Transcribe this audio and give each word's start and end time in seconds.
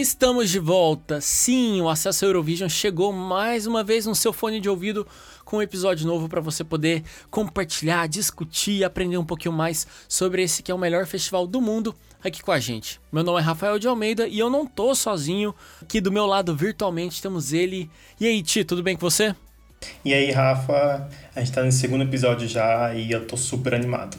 Estamos 0.00 0.48
de 0.48 0.60
volta. 0.60 1.20
Sim, 1.20 1.80
o 1.80 1.88
Acesso 1.88 2.24
Eurovision 2.24 2.68
chegou 2.68 3.12
mais 3.12 3.66
uma 3.66 3.82
vez 3.82 4.06
no 4.06 4.14
seu 4.14 4.32
fone 4.32 4.60
de 4.60 4.68
ouvido 4.68 5.04
com 5.44 5.56
um 5.56 5.62
episódio 5.62 6.06
novo 6.06 6.28
para 6.28 6.40
você 6.40 6.62
poder 6.62 7.02
compartilhar, 7.32 8.06
discutir, 8.06 8.84
aprender 8.84 9.18
um 9.18 9.24
pouquinho 9.24 9.52
mais 9.52 9.88
sobre 10.08 10.44
esse 10.44 10.62
que 10.62 10.70
é 10.70 10.74
o 10.74 10.78
melhor 10.78 11.04
festival 11.04 11.48
do 11.48 11.60
mundo 11.60 11.96
aqui 12.22 12.40
com 12.40 12.52
a 12.52 12.60
gente. 12.60 13.00
Meu 13.10 13.24
nome 13.24 13.40
é 13.40 13.42
Rafael 13.42 13.76
de 13.76 13.88
Almeida 13.88 14.28
e 14.28 14.38
eu 14.38 14.48
não 14.48 14.64
tô 14.64 14.94
sozinho. 14.94 15.52
Aqui 15.82 16.00
do 16.00 16.12
meu 16.12 16.26
lado 16.26 16.54
virtualmente 16.54 17.20
temos 17.20 17.52
ele. 17.52 17.90
E 18.20 18.26
aí, 18.28 18.40
Ti, 18.40 18.62
tudo 18.62 18.84
bem 18.84 18.94
com 18.94 19.00
você? 19.00 19.34
E 20.04 20.14
aí, 20.14 20.30
Rafa, 20.30 21.08
a 21.34 21.40
gente 21.40 21.52
tá 21.52 21.64
no 21.64 21.72
segundo 21.72 22.04
episódio 22.04 22.46
já 22.46 22.94
e 22.94 23.10
eu 23.10 23.26
tô 23.26 23.36
super 23.36 23.74
animado. 23.74 24.16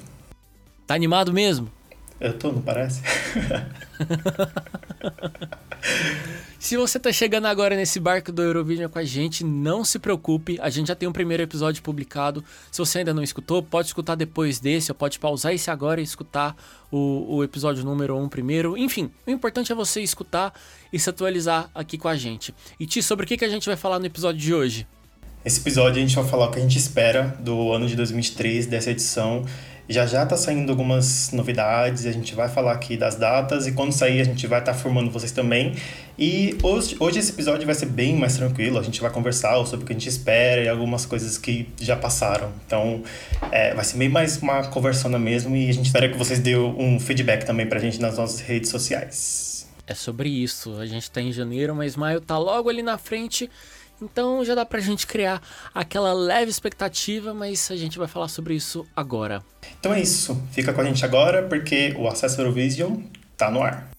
Tá 0.85 0.93
animado 0.93 1.31
mesmo? 1.31 1.71
Eu 2.19 2.37
tô, 2.37 2.51
não 2.51 2.61
parece? 2.61 3.01
se 6.59 6.77
você 6.77 6.99
tá 6.99 7.11
chegando 7.11 7.45
agora 7.45 7.75
nesse 7.75 7.99
barco 7.99 8.31
do 8.31 8.41
Eurovision 8.41 8.89
com 8.89 8.99
a 8.99 9.03
gente, 9.03 9.43
não 9.43 9.83
se 9.83 9.99
preocupe, 9.99 10.59
a 10.61 10.69
gente 10.69 10.87
já 10.87 10.95
tem 10.95 11.07
um 11.07 11.13
primeiro 11.13 11.43
episódio 11.43 11.81
publicado. 11.81 12.43
Se 12.71 12.79
você 12.79 12.99
ainda 12.99 13.13
não 13.13 13.23
escutou, 13.23 13.63
pode 13.63 13.87
escutar 13.87 14.15
depois 14.15 14.59
desse, 14.59 14.91
ou 14.91 14.95
pode 14.95 15.19
pausar 15.19 15.53
esse 15.53 15.71
agora 15.71 16.01
e 16.01 16.03
escutar 16.03 16.55
o, 16.91 17.37
o 17.37 17.43
episódio 17.43 17.83
número 17.83 18.15
1 18.15 18.23
um 18.23 18.29
primeiro. 18.29 18.77
Enfim, 18.77 19.11
o 19.25 19.31
importante 19.31 19.71
é 19.71 19.75
você 19.75 20.01
escutar 20.01 20.53
e 20.91 20.99
se 20.99 21.09
atualizar 21.09 21.69
aqui 21.73 21.97
com 21.97 22.07
a 22.07 22.15
gente. 22.15 22.53
E 22.79 22.85
Ti, 22.85 23.01
sobre 23.01 23.25
o 23.25 23.27
que, 23.27 23.37
que 23.37 23.45
a 23.45 23.49
gente 23.49 23.65
vai 23.65 23.77
falar 23.77 23.99
no 23.99 24.05
episódio 24.05 24.39
de 24.39 24.53
hoje? 24.53 24.87
Esse 25.43 25.61
episódio 25.61 25.97
a 25.97 26.05
gente 26.05 26.15
vai 26.15 26.25
falar 26.25 26.47
o 26.47 26.51
que 26.51 26.59
a 26.59 26.61
gente 26.61 26.77
espera 26.77 27.37
do 27.39 27.71
ano 27.71 27.87
de 27.87 27.95
2023, 27.95 28.65
dessa 28.65 28.91
edição 28.91 29.45
já 29.89 30.05
já 30.05 30.23
tá 30.23 30.37
saindo 30.37 30.71
algumas 30.71 31.31
novidades, 31.31 32.05
a 32.05 32.11
gente 32.11 32.35
vai 32.35 32.47
falar 32.47 32.73
aqui 32.73 32.95
das 32.95 33.15
datas 33.15 33.65
e 33.65 33.71
quando 33.71 33.91
sair 33.91 34.21
a 34.21 34.23
gente 34.23 34.45
vai 34.45 34.59
estar 34.59 34.73
tá 34.73 34.77
formando 34.77 35.09
vocês 35.09 35.31
também. 35.31 35.75
E 36.17 36.55
hoje, 36.61 36.95
hoje 36.99 37.17
esse 37.17 37.31
episódio 37.31 37.65
vai 37.65 37.73
ser 37.73 37.87
bem 37.87 38.15
mais 38.15 38.37
tranquilo, 38.37 38.77
a 38.77 38.83
gente 38.83 39.01
vai 39.01 39.09
conversar 39.09 39.55
sobre 39.65 39.83
o 39.83 39.87
que 39.87 39.93
a 39.93 39.95
gente 39.95 40.07
espera 40.07 40.61
e 40.61 40.69
algumas 40.69 41.07
coisas 41.07 41.39
que 41.39 41.67
já 41.81 41.95
passaram. 41.95 42.51
Então 42.67 43.01
é, 43.51 43.73
vai 43.73 43.83
ser 43.83 43.97
bem 43.97 44.09
mais 44.09 44.37
uma 44.37 44.63
conversando 44.67 45.17
mesmo 45.17 45.55
e 45.55 45.69
a 45.69 45.73
gente 45.73 45.87
espera 45.87 46.07
que 46.07 46.17
vocês 46.17 46.39
dêem 46.39 46.57
um 46.57 46.99
feedback 46.99 47.43
também 47.43 47.65
pra 47.65 47.79
gente 47.79 47.99
nas 47.99 48.17
nossas 48.17 48.41
redes 48.41 48.69
sociais. 48.69 49.67
É 49.87 49.95
sobre 49.95 50.29
isso, 50.29 50.77
a 50.77 50.85
gente 50.85 51.09
tá 51.09 51.19
em 51.19 51.31
janeiro, 51.31 51.75
mas 51.75 51.95
maio 51.95 52.21
tá 52.21 52.37
logo 52.37 52.69
ali 52.69 52.83
na 52.83 52.99
frente. 52.99 53.49
Então 54.01 54.43
já 54.43 54.55
dá 54.55 54.65
pra 54.65 54.79
gente 54.79 55.05
criar 55.05 55.41
aquela 55.73 56.13
leve 56.13 56.49
expectativa, 56.49 57.33
mas 57.33 57.69
a 57.71 57.75
gente 57.75 57.97
vai 57.97 58.07
falar 58.07 58.27
sobre 58.27 58.55
isso 58.55 58.85
agora. 58.95 59.43
Então 59.79 59.93
é 59.93 60.01
isso. 60.01 60.41
Fica 60.51 60.73
com 60.73 60.81
a 60.81 60.83
gente 60.83 61.03
agora 61.03 61.43
porque 61.43 61.93
o 61.97 62.07
Acesso 62.07 62.41
Eurovision 62.41 62.97
tá 63.37 63.51
no 63.51 63.61
ar. 63.61 63.89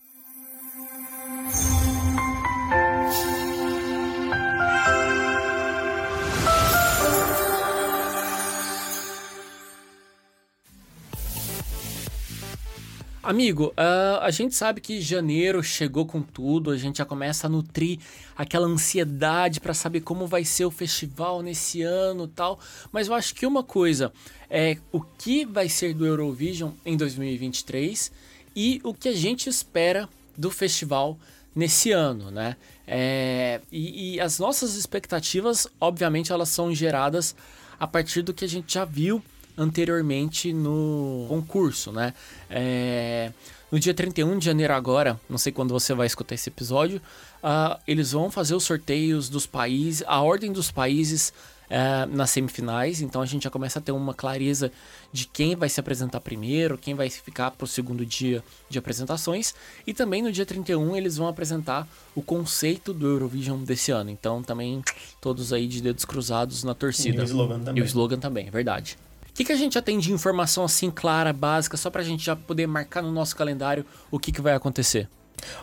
Amigo, 13.31 13.67
uh, 13.67 14.19
a 14.23 14.31
gente 14.33 14.57
sabe 14.57 14.81
que 14.81 15.01
janeiro 15.01 15.63
chegou 15.63 16.05
com 16.05 16.21
tudo, 16.21 16.73
a 16.73 16.77
gente 16.77 16.99
já 16.99 17.05
começa 17.05 17.47
a 17.47 17.49
nutrir 17.49 18.01
aquela 18.37 18.67
ansiedade 18.67 19.61
para 19.61 19.73
saber 19.73 20.01
como 20.01 20.27
vai 20.27 20.45
ser 20.45 20.65
o 20.65 20.71
festival 20.73 21.41
nesse 21.41 21.81
ano 21.81 22.27
tal. 22.27 22.59
Mas 22.91 23.07
eu 23.07 23.15
acho 23.15 23.33
que 23.37 23.47
uma 23.47 23.63
coisa 23.63 24.13
é 24.51 24.79
o 24.91 25.01
que 25.01 25.47
vai 25.47 25.69
ser 25.69 25.95
do 25.95 26.05
Eurovision 26.05 26.73
em 26.85 26.97
2023 26.97 28.11
e 28.57 28.81
o 28.83 28.93
que 28.93 29.09
a 29.09 29.15
gente 29.15 29.49
espera 29.49 30.09
do 30.37 30.51
festival 30.51 31.17
nesse 31.55 31.93
ano, 31.93 32.33
né? 32.33 32.57
É, 32.85 33.61
e, 33.71 34.15
e 34.15 34.21
as 34.21 34.41
nossas 34.41 34.75
expectativas, 34.75 35.69
obviamente, 35.81 36.33
elas 36.33 36.49
são 36.49 36.75
geradas 36.75 37.37
a 37.79 37.87
partir 37.87 38.23
do 38.23 38.35
que 38.35 38.45
a 38.45 38.49
gente 38.49 38.75
já 38.75 38.85
viu 38.85 39.23
anteriormente 39.61 40.55
no 40.55 41.27
concurso, 41.29 41.93
né? 41.93 42.15
É, 42.49 43.31
no 43.71 43.79
dia 43.79 43.93
31 43.93 44.39
de 44.39 44.47
janeiro 44.47 44.73
agora, 44.73 45.21
não 45.29 45.37
sei 45.37 45.53
quando 45.53 45.71
você 45.71 45.93
vai 45.93 46.07
escutar 46.07 46.35
esse 46.35 46.49
episódio, 46.49 47.01
uh, 47.45 47.79
eles 47.87 48.13
vão 48.13 48.31
fazer 48.31 48.55
os 48.55 48.65
sorteios 48.65 49.29
dos 49.29 49.47
países, 49.47 50.03
a 50.07 50.21
ordem 50.23 50.51
dos 50.51 50.73
países 50.73 51.33
uh, 51.67 52.17
nas 52.17 52.31
semifinais, 52.31 53.03
então 53.03 53.21
a 53.21 53.27
gente 53.27 53.45
já 53.45 53.51
começa 53.51 53.79
a 53.79 53.83
ter 53.83 53.93
uma 53.93 54.15
clareza 54.15 54.73
de 55.13 55.27
quem 55.27 55.55
vai 55.55 55.69
se 55.69 55.79
apresentar 55.79 56.21
primeiro, 56.21 56.79
quem 56.79 56.95
vai 56.95 57.09
ficar 57.11 57.53
para 57.53 57.65
o 57.65 57.69
segundo 57.69 58.05
dia 58.05 58.43
de 58.69 58.79
apresentações, 58.79 59.55
e 59.87 59.93
também 59.93 60.23
no 60.23 60.33
dia 60.33 60.47
31 60.47 60.97
eles 60.97 61.19
vão 61.19 61.29
apresentar 61.29 61.87
o 62.15 62.23
conceito 62.23 62.95
do 62.95 63.07
Eurovision 63.07 63.63
desse 63.63 63.93
ano, 63.93 64.11
então 64.11 64.43
também 64.43 64.83
todos 65.21 65.53
aí 65.53 65.69
de 65.69 65.81
dedos 65.81 66.07
cruzados 66.07 66.65
na 66.65 66.75
torcida. 66.75 67.19
E 67.19 67.25
o 67.25 67.25
slogan 67.25 67.61
também. 67.61 67.81
E 67.81 67.85
o 67.85 67.87
slogan 67.87 68.19
também, 68.19 68.49
é 68.49 68.51
verdade. 68.51 68.97
Que, 69.41 69.45
que 69.47 69.53
a 69.53 69.57
gente 69.57 69.73
já 69.73 69.81
tem 69.81 69.99
de 69.99 70.13
informação 70.13 70.65
assim 70.65 70.91
clara, 70.91 71.33
básica, 71.33 71.75
só 71.75 71.89
para 71.89 72.03
a 72.03 72.05
gente 72.05 72.23
já 72.23 72.37
poder 72.37 72.67
marcar 72.67 73.01
no 73.01 73.11
nosso 73.11 73.35
calendário 73.35 73.87
o 74.11 74.19
que, 74.19 74.31
que 74.31 74.43
vai 74.43 74.53
acontecer? 74.53 75.09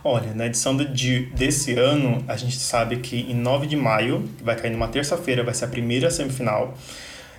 Olha, 0.03 0.33
na 0.33 0.47
edição 0.47 0.75
de, 0.75 1.27
desse 1.27 1.73
ano, 1.73 2.25
a 2.27 2.35
gente 2.35 2.57
sabe 2.57 2.97
que 2.97 3.17
em 3.31 3.35
9 3.35 3.67
de 3.67 3.75
maio, 3.75 4.27
vai 4.41 4.55
cair 4.55 4.71
numa 4.71 4.87
terça-feira, 4.87 5.43
vai 5.43 5.53
ser 5.53 5.65
a 5.65 5.67
primeira 5.67 6.09
semifinal. 6.09 6.75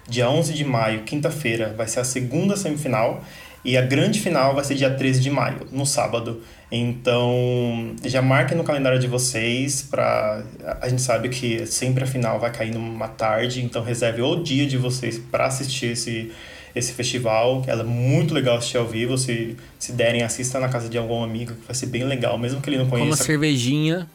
Dia 0.09 0.31
11 0.31 0.53
de 0.53 0.65
maio, 0.65 1.03
quinta-feira, 1.03 1.75
vai 1.77 1.89
ser 1.89 1.99
a 1.99 2.05
segunda 2.05 2.57
semifinal. 2.57 3.21
E 3.65 3.77
a 3.77 3.83
grande 3.83 4.21
final 4.21 4.55
vai 4.55 4.65
ser 4.65 4.75
dia 4.75 4.91
13 4.91 5.21
de 5.21 5.31
maio, 5.31 5.67
no 5.73 5.85
sábado. 5.85 6.41
Então, 6.71 7.95
já 8.05 8.23
marquem 8.23 8.57
no 8.57 8.63
calendário 8.63 8.99
de 8.99 9.07
vocês 9.07 9.83
para 9.83 10.43
a 10.81 10.89
gente 10.89 11.03
sabe 11.03 11.29
que 11.29 11.67
sempre 11.67 12.05
a 12.05 12.07
final 12.07 12.39
vai 12.39 12.53
cair 12.53 12.73
numa 12.73 13.09
tarde, 13.09 13.63
então 13.63 13.83
reserve 13.83 14.23
o 14.23 14.37
dia 14.37 14.67
de 14.67 14.77
vocês 14.77 15.19
para 15.19 15.47
assistir 15.47 15.93
esse 15.93 16.31
esse 16.77 16.93
festival, 16.93 17.63
que 17.63 17.71
ela 17.71 17.81
é 17.81 17.87
muito 17.87 18.33
legal 18.33 18.59
assistir 18.59 18.77
ao 18.77 18.87
vivo, 18.87 19.17
se 19.19 19.57
se 19.79 19.93
derem 19.93 20.23
assista 20.23 20.61
na 20.61 20.69
casa 20.69 20.89
de 20.89 20.99
algum 20.99 21.25
amigo, 21.25 21.55
que 21.55 21.67
vai 21.67 21.75
ser 21.75 21.87
bem 21.87 22.05
legal, 22.05 22.39
mesmo 22.39 22.61
que 22.61 22.69
ele 22.69 22.79
não 22.79 22.87
conheça. 22.87 23.09
Com 23.09 23.15
uma 23.15 23.17
cervejinha. 23.17 24.07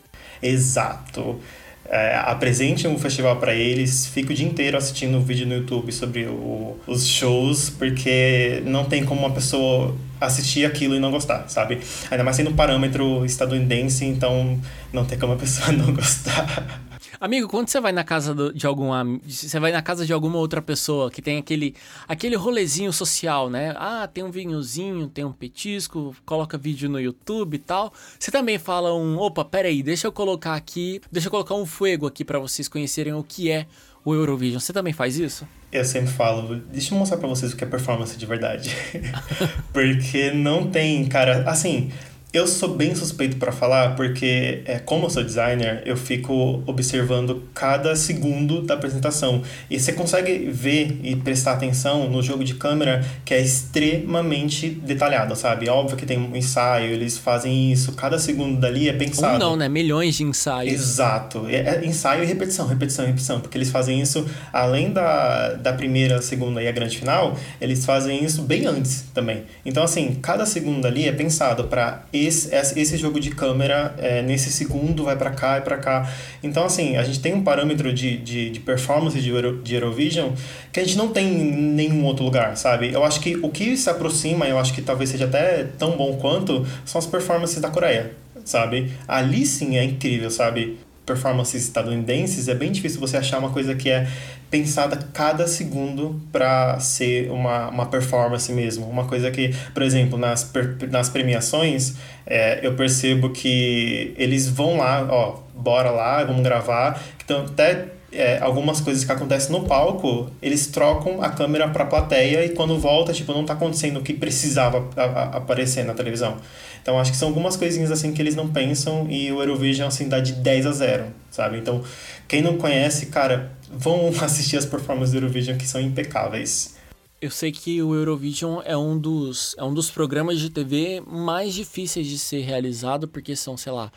Exato 0.42 1.40
é, 1.86 2.16
apresente 2.26 2.88
um 2.88 2.98
festival 2.98 3.38
para 3.38 3.54
eles, 3.54 4.06
fique 4.08 4.32
o 4.32 4.36
dia 4.36 4.48
inteiro 4.48 4.78
assistindo 4.78 5.20
vídeo 5.20 5.46
no 5.46 5.56
YouTube 5.56 5.92
sobre 5.92 6.26
o, 6.26 6.78
os 6.88 7.08
shows, 7.08 7.70
porque 7.70 8.62
não 8.66 8.86
tem 8.86 9.04
como 9.04 9.22
uma 9.22 9.32
pessoa 9.32 9.96
assistir 10.20 10.66
aquilo 10.66 10.96
e 10.96 11.00
não 11.00 11.12
gostar, 11.12 11.50
sabe? 11.50 11.80
Ainda 12.10 12.24
mais 12.24 12.36
sendo 12.36 12.50
um 12.50 12.56
parâmetro 12.56 13.26
estadunidense, 13.26 14.06
então 14.06 14.60
não 14.92 15.06
tem 15.06 15.18
como 15.18 15.34
a 15.34 15.36
pessoa 15.36 15.72
não 15.74 15.94
gostar. 15.94 16.93
Amigo, 17.24 17.48
quando 17.48 17.70
você 17.70 17.80
vai 17.80 17.94
na 17.94 18.04
casa 18.04 18.36
do, 18.36 18.54
de 18.54 18.68
alguma. 18.68 19.02
Você 19.26 19.58
vai 19.58 19.72
na 19.72 19.82
casa 19.82 20.06
de 20.06 20.12
alguma 20.12 20.38
outra 20.40 20.62
pessoa 20.62 21.10
que 21.10 21.22
tem 21.22 21.38
aquele, 21.38 21.74
aquele 22.06 22.36
rolezinho 22.36 22.92
social, 22.92 23.50
né? 23.50 23.74
Ah, 23.78 24.06
tem 24.14 24.26
um 24.26 24.30
vinhozinho, 24.30 25.08
tem 25.08 25.24
um 25.24 25.32
petisco, 25.32 26.14
coloca 26.26 26.58
vídeo 26.58 26.90
no 26.90 27.00
YouTube 27.00 27.54
e 27.54 27.60
tal. 27.60 27.94
Você 28.20 28.30
também 28.30 28.60
fala 28.60 28.94
um. 28.94 29.18
Opa, 29.18 29.46
peraí, 29.46 29.82
deixa 29.82 30.06
eu 30.06 30.12
colocar 30.12 30.54
aqui. 30.56 31.00
Deixa 31.10 31.30
eu 31.30 31.32
colocar 31.32 31.56
um 31.56 31.66
fuego 31.66 32.08
aqui 32.08 32.26
para 32.26 32.40
vocês 32.40 32.68
conhecerem 32.68 33.14
o 33.14 33.24
que 33.24 33.50
é 33.50 33.68
o 34.04 34.14
Eurovision. 34.14 34.60
Você 34.60 34.74
também 34.74 34.92
faz 34.92 35.18
isso? 35.18 35.48
Eu 35.72 35.86
sempre 35.86 36.12
falo, 36.12 36.58
deixa 36.74 36.94
eu 36.94 37.00
mostrar 37.00 37.18
para 37.18 37.30
vocês 37.30 37.54
o 37.54 37.56
que 37.56 37.64
é 37.64 37.68
performance 37.68 38.18
de 38.18 38.26
verdade. 38.26 38.76
Porque 39.72 40.30
não 40.32 40.70
tem, 40.70 41.06
cara, 41.06 41.50
assim, 41.50 41.90
eu 42.34 42.48
sou 42.48 42.70
bem 42.70 42.96
suspeito 42.96 43.38
para 43.38 43.52
falar 43.52 43.96
porque, 43.96 44.64
é, 44.66 44.80
como 44.80 45.06
eu 45.06 45.10
sou 45.12 45.24
designer, 45.24 45.84
eu 45.86 45.96
fico 45.96 46.64
observando 46.66 47.44
cada 47.54 47.96
segundo 47.96 48.64
da 48.64 48.74
apresentação. 48.74 49.44
E 49.70 49.80
você 49.80 49.94
consegue 49.94 50.50
ver 50.50 51.00
e 51.04 51.16
prestar 51.16 51.54
atenção 51.54 52.10
no 52.10 52.24
jogo 52.24 52.44
de 52.44 52.56
câmera 52.56 53.06
que 53.24 53.36
é 53.36 53.40
extremamente 53.40 54.68
detalhado, 54.68 55.36
sabe? 55.36 55.70
Óbvio 55.70 55.96
que 55.96 56.08
tem 56.08 56.18
um 56.18 56.36
ensaio, 56.36 56.92
eles 56.92 57.20
fazem 57.20 57.72
isso, 57.72 57.92
cada 57.92 58.18
segundo 58.18 58.60
dali 58.60 58.90
é 58.90 58.94
pensado. 58.94 59.36
Um 59.36 59.50
não, 59.50 59.56
né? 59.56 59.70
Milhões 59.70 60.16
de 60.16 60.24
ensaios. 60.24 60.74
Exato. 60.74 61.46
É, 61.48 61.58
é 61.58 61.86
ensaio 61.86 62.24
e 62.24 62.26
repetição, 62.26 62.66
repetição, 62.66 63.06
repetição. 63.06 63.40
Porque 63.42 63.60
eles 63.60 63.70
fazem 63.70 64.02
isso, 64.02 64.26
além 64.52 64.92
da, 64.92 65.54
da 65.54 65.72
primeira, 65.72 66.20
segunda 66.20 66.64
e 66.64 66.68
a 66.68 66.72
grande 66.72 66.98
final, 66.98 67.38
eles 67.62 67.86
fazem 67.86 68.24
isso 68.24 68.42
bem 68.42 68.66
antes 68.66 69.06
também. 69.14 69.44
Então, 69.64 69.84
assim, 69.84 70.18
cada 70.20 70.48
segundo 70.48 70.88
ali 70.88 71.08
é 71.08 71.12
pensado 71.12 71.66
para 71.66 72.06
esse, 72.26 72.54
esse 72.80 72.98
jogo 72.98 73.20
de 73.20 73.32
câmera 73.32 73.96
é, 73.98 74.22
nesse 74.22 74.52
segundo 74.52 75.04
vai 75.04 75.16
para 75.16 75.32
cá 75.32 75.58
e 75.58 75.62
para 75.62 75.78
cá. 75.78 76.12
Então, 76.42 76.66
assim, 76.66 76.96
a 76.98 77.04
gente 77.04 77.20
tem 77.20 77.34
um 77.34 77.44
parâmetro 77.44 77.94
de, 77.94 78.18
de, 78.18 78.50
de 78.50 78.60
performance 78.60 79.20
de, 79.20 79.30
Euro, 79.30 79.62
de 79.62 79.76
Eurovision 79.76 80.32
que 80.72 80.80
a 80.80 80.84
gente 80.84 80.98
não 80.98 81.10
tem 81.10 81.28
em 81.28 81.52
nenhum 81.52 82.04
outro 82.06 82.24
lugar, 82.24 82.58
sabe? 82.58 82.92
Eu 82.92 83.04
acho 83.04 83.20
que 83.20 83.38
o 83.38 83.50
que 83.50 83.78
se 83.78 83.90
aproxima, 83.90 84.48
eu 84.48 84.58
acho 84.58 84.74
que 84.74 84.82
talvez 84.82 85.10
seja 85.10 85.26
até 85.26 85.66
tão 85.78 85.98
bom 85.98 86.18
quanto, 86.18 86.66
são 86.86 87.00
as 87.00 87.06
performances 87.06 87.60
da 87.60 87.70
Coreia, 87.70 88.12
sabe? 88.44 88.92
Ali 89.08 89.46
sim 89.46 89.78
é 89.78 89.84
incrível, 89.84 90.30
sabe? 90.32 90.78
Performances 91.06 91.64
estadunidenses, 91.64 92.48
é 92.48 92.56
bem 92.56 92.72
difícil 92.72 93.00
você 93.00 93.18
achar 93.18 93.40
uma 93.40 93.50
coisa 93.50 93.76
que 93.76 93.90
é 93.90 94.08
pensada 94.50 94.98
cada 95.14 95.48
segundo 95.48 96.22
para 96.32 96.80
ser 96.80 97.32
uma, 97.32 97.70
uma 97.70 97.86
performance 97.88 98.52
mesmo. 98.52 98.86
Uma 98.88 99.06
coisa 99.06 99.32
que, 99.32 99.54
por 99.74 99.82
exemplo, 99.82 100.18
nas, 100.18 100.52
nas 100.90 101.10
premiações, 101.10 101.96
é, 102.26 102.66
eu 102.66 102.76
percebo 102.76 103.32
que 103.32 104.14
eles 104.18 104.48
vão 104.48 104.78
lá, 104.78 105.06
ó, 105.10 105.40
bora 105.56 105.90
lá, 105.90 106.24
vamos 106.24 106.44
gravar. 106.44 107.02
Então, 107.24 107.46
até 107.46 107.93
é, 108.14 108.40
algumas 108.40 108.80
coisas 108.80 109.04
que 109.04 109.12
acontecem 109.12 109.52
no 109.52 109.66
palco, 109.66 110.30
eles 110.42 110.68
trocam 110.68 111.22
a 111.22 111.30
câmera 111.30 111.68
para 111.70 111.84
a 111.84 111.88
plateia 111.88 112.46
e 112.46 112.50
quando 112.50 112.78
volta, 112.78 113.12
tipo, 113.12 113.34
não 113.34 113.44
tá 113.44 113.54
acontecendo 113.54 114.00
o 114.00 114.04
que 114.04 114.14
precisava 114.14 114.88
a, 114.96 115.04
a, 115.04 115.24
aparecer 115.38 115.84
na 115.84 115.94
televisão. 115.94 116.38
Então 116.82 117.00
acho 117.00 117.12
que 117.12 117.18
são 117.18 117.30
algumas 117.30 117.56
coisinhas 117.56 117.92
assim 117.92 118.14
que 118.14 118.22
eles 118.22 118.36
não 118.36 118.48
pensam 118.48 119.10
e 119.10 119.32
o 119.32 119.42
Eurovision 119.42 119.88
assim 119.88 120.08
dá 120.08 120.20
de 120.20 120.34
10 120.34 120.66
a 120.68 120.72
0, 120.72 121.06
sabe? 121.32 121.58
Então, 121.58 121.84
quem 122.28 122.42
não 122.42 122.58
conhece, 122.58 123.08
cara, 123.08 123.52
vão 123.72 124.10
assistir 124.22 124.58
as 124.58 124.66
performances 124.66 125.12
do 125.12 125.18
Eurovision 125.18 125.58
que 125.58 125.68
são 125.68 125.82
impecáveis. 125.82 126.76
Eu 127.22 127.32
sei 127.32 127.54
que 127.54 127.82
o 127.82 127.96
Eurovision 127.96 128.62
é 128.66 128.76
um 128.76 128.98
dos 128.98 129.56
é 129.58 129.64
um 129.64 129.74
dos 129.74 129.90
programas 129.90 130.40
de 130.40 130.50
TV 130.50 131.02
mais 131.08 131.54
difíceis 131.54 132.06
de 132.06 132.20
ser 132.20 132.42
realizado 132.42 133.08
porque 133.08 133.34
são, 133.34 133.56
sei 133.56 133.72
lá, 133.72 133.90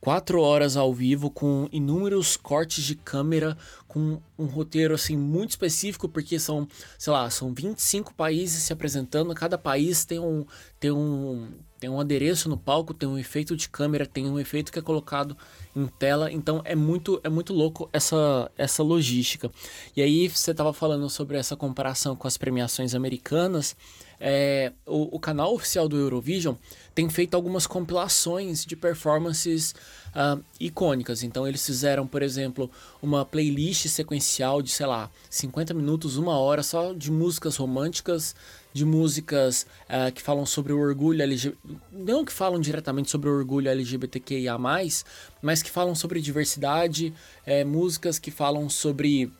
quatro 0.00 0.40
horas 0.40 0.76
ao 0.76 0.92
vivo 0.92 1.30
com 1.30 1.68
inúmeros 1.72 2.36
cortes 2.36 2.84
de 2.84 2.94
câmera, 2.94 3.56
com 3.88 4.20
um 4.38 4.44
roteiro 4.46 4.94
assim 4.94 5.16
muito 5.16 5.50
específico, 5.50 6.08
porque 6.08 6.38
são, 6.38 6.68
sei 6.98 7.12
lá, 7.12 7.28
são 7.30 7.52
25 7.52 8.14
países 8.14 8.62
se 8.62 8.72
apresentando, 8.72 9.34
cada 9.34 9.56
país 9.56 10.04
tem 10.04 10.18
um, 10.18 10.44
tem 10.78 10.90
um, 10.90 11.48
tem 11.78 11.90
um 11.90 12.00
adereço 12.00 12.48
no 12.48 12.56
palco, 12.56 12.94
tem 12.94 13.08
um 13.08 13.18
efeito 13.18 13.56
de 13.56 13.68
câmera, 13.68 14.06
tem 14.06 14.28
um 14.28 14.38
efeito 14.38 14.72
que 14.72 14.78
é 14.78 14.82
colocado 14.82 15.36
em 15.74 15.86
tela, 15.86 16.32
então 16.32 16.62
é 16.64 16.74
muito 16.74 17.20
é 17.22 17.28
muito 17.28 17.52
louco 17.52 17.88
essa 17.92 18.50
essa 18.56 18.82
logística. 18.82 19.50
E 19.94 20.02
aí 20.02 20.28
você 20.28 20.52
estava 20.52 20.72
falando 20.72 21.08
sobre 21.10 21.36
essa 21.36 21.56
comparação 21.56 22.16
com 22.16 22.26
as 22.26 22.36
premiações 22.36 22.94
americanas, 22.94 23.76
é, 24.20 24.72
o, 24.86 25.16
o 25.16 25.20
canal 25.20 25.54
oficial 25.54 25.88
do 25.88 25.96
Eurovision 25.96 26.54
tem 26.94 27.08
feito 27.10 27.34
algumas 27.34 27.66
compilações 27.66 28.64
de 28.64 28.74
performances 28.74 29.74
uh, 30.14 30.42
icônicas. 30.58 31.22
Então 31.22 31.46
eles 31.46 31.64
fizeram, 31.64 32.06
por 32.06 32.22
exemplo, 32.22 32.70
uma 33.02 33.24
playlist 33.24 33.86
sequencial 33.88 34.62
de, 34.62 34.70
sei 34.70 34.86
lá, 34.86 35.10
50 35.28 35.74
minutos, 35.74 36.16
uma 36.16 36.38
hora 36.38 36.62
só 36.62 36.94
de 36.94 37.10
músicas 37.10 37.56
românticas, 37.56 38.34
de 38.72 38.84
músicas 38.84 39.66
uh, 39.90 40.10
que 40.10 40.22
falam 40.22 40.46
sobre 40.46 40.72
o 40.72 40.78
orgulho 40.78 41.22
LGBT. 41.22 41.58
Não 41.92 42.24
que 42.24 42.32
falam 42.32 42.60
diretamente 42.60 43.10
sobre 43.10 43.28
o 43.28 43.32
orgulho 43.36 43.68
LGBTQIA, 43.68 44.56
mas 44.56 45.62
que 45.62 45.70
falam 45.70 45.94
sobre 45.94 46.20
diversidade, 46.20 47.12
é, 47.44 47.64
músicas 47.64 48.18
que 48.18 48.30
falam 48.30 48.68
sobre 48.70 49.30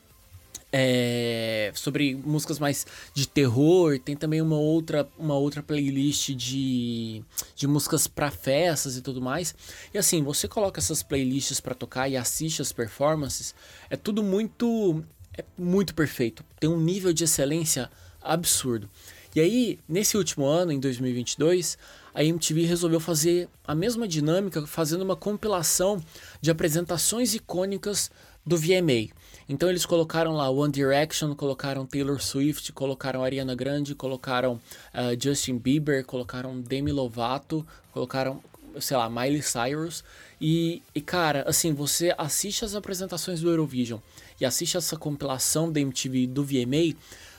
é, 0.78 1.72
sobre 1.74 2.14
músicas 2.14 2.58
mais 2.58 2.86
de 3.14 3.26
terror. 3.26 3.98
Tem 3.98 4.14
também 4.14 4.42
uma 4.42 4.58
outra, 4.58 5.08
uma 5.18 5.34
outra 5.34 5.62
playlist 5.62 6.32
de, 6.32 7.24
de 7.54 7.66
músicas 7.66 8.06
para 8.06 8.30
festas 8.30 8.94
e 8.94 9.00
tudo 9.00 9.22
mais. 9.22 9.54
E 9.94 9.96
assim, 9.96 10.22
você 10.22 10.46
coloca 10.46 10.78
essas 10.78 11.02
playlists 11.02 11.60
para 11.60 11.74
tocar 11.74 12.10
e 12.10 12.16
assiste 12.16 12.60
as 12.60 12.72
performances, 12.72 13.54
é 13.88 13.96
tudo 13.96 14.22
muito 14.22 15.02
é 15.38 15.44
muito 15.56 15.94
perfeito. 15.94 16.44
Tem 16.60 16.68
um 16.68 16.80
nível 16.80 17.12
de 17.12 17.24
excelência 17.24 17.90
absurdo. 18.22 18.88
E 19.34 19.40
aí, 19.40 19.78
nesse 19.88 20.16
último 20.16 20.46
ano, 20.46 20.72
em 20.72 20.80
2022, 20.80 21.78
a 22.14 22.24
MTV 22.24 22.64
resolveu 22.64 23.00
fazer 23.00 23.48
a 23.66 23.74
mesma 23.74 24.08
dinâmica, 24.08 24.66
fazendo 24.66 25.02
uma 25.02 25.16
compilação 25.16 26.02
de 26.40 26.50
apresentações 26.50 27.34
icônicas 27.34 28.10
do 28.46 28.56
VMA. 28.56 29.10
Então 29.48 29.68
eles 29.68 29.86
colocaram 29.86 30.32
lá 30.32 30.50
One 30.50 30.72
Direction, 30.72 31.34
colocaram 31.34 31.86
Taylor 31.86 32.20
Swift, 32.20 32.72
colocaram 32.72 33.22
Ariana 33.22 33.54
Grande, 33.54 33.94
colocaram 33.94 34.54
uh, 34.54 35.22
Justin 35.22 35.56
Bieber, 35.56 36.04
colocaram 36.04 36.60
Demi 36.60 36.90
Lovato, 36.90 37.64
colocaram, 37.92 38.42
sei 38.80 38.96
lá, 38.96 39.08
Miley 39.08 39.42
Cyrus. 39.42 40.02
E, 40.40 40.82
e 40.94 41.00
cara, 41.00 41.44
assim, 41.46 41.72
você 41.72 42.12
assiste 42.18 42.64
as 42.64 42.74
apresentações 42.74 43.40
do 43.40 43.48
Eurovision 43.48 44.00
e 44.40 44.44
assiste 44.44 44.76
essa 44.76 44.96
compilação 44.96 45.70
da 45.70 45.80
MTV 45.80 46.26
do 46.26 46.44
VMA, 46.44 46.96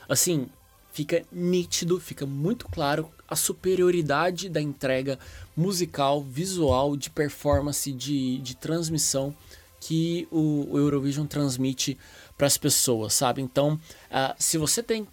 assim, 0.08 0.48
fica 0.92 1.22
nítido, 1.30 2.00
fica 2.00 2.24
muito 2.24 2.66
claro 2.68 3.10
a 3.28 3.36
superioridade 3.36 4.48
da 4.48 4.60
entrega 4.60 5.18
musical, 5.54 6.22
visual, 6.22 6.96
de 6.96 7.10
performance, 7.10 7.92
de, 7.92 8.38
de 8.38 8.56
transmissão 8.56 9.36
que 9.80 10.26
o, 10.30 10.66
o 10.70 10.78
Eurovision 10.78 11.26
transmite 11.26 11.96
para 12.36 12.46
as 12.46 12.56
pessoas, 12.56 13.14
sabe? 13.14 13.42
Então, 13.42 13.74
uh, 13.74 14.34
se 14.38 14.58
você 14.58 14.82
tem 14.82 15.06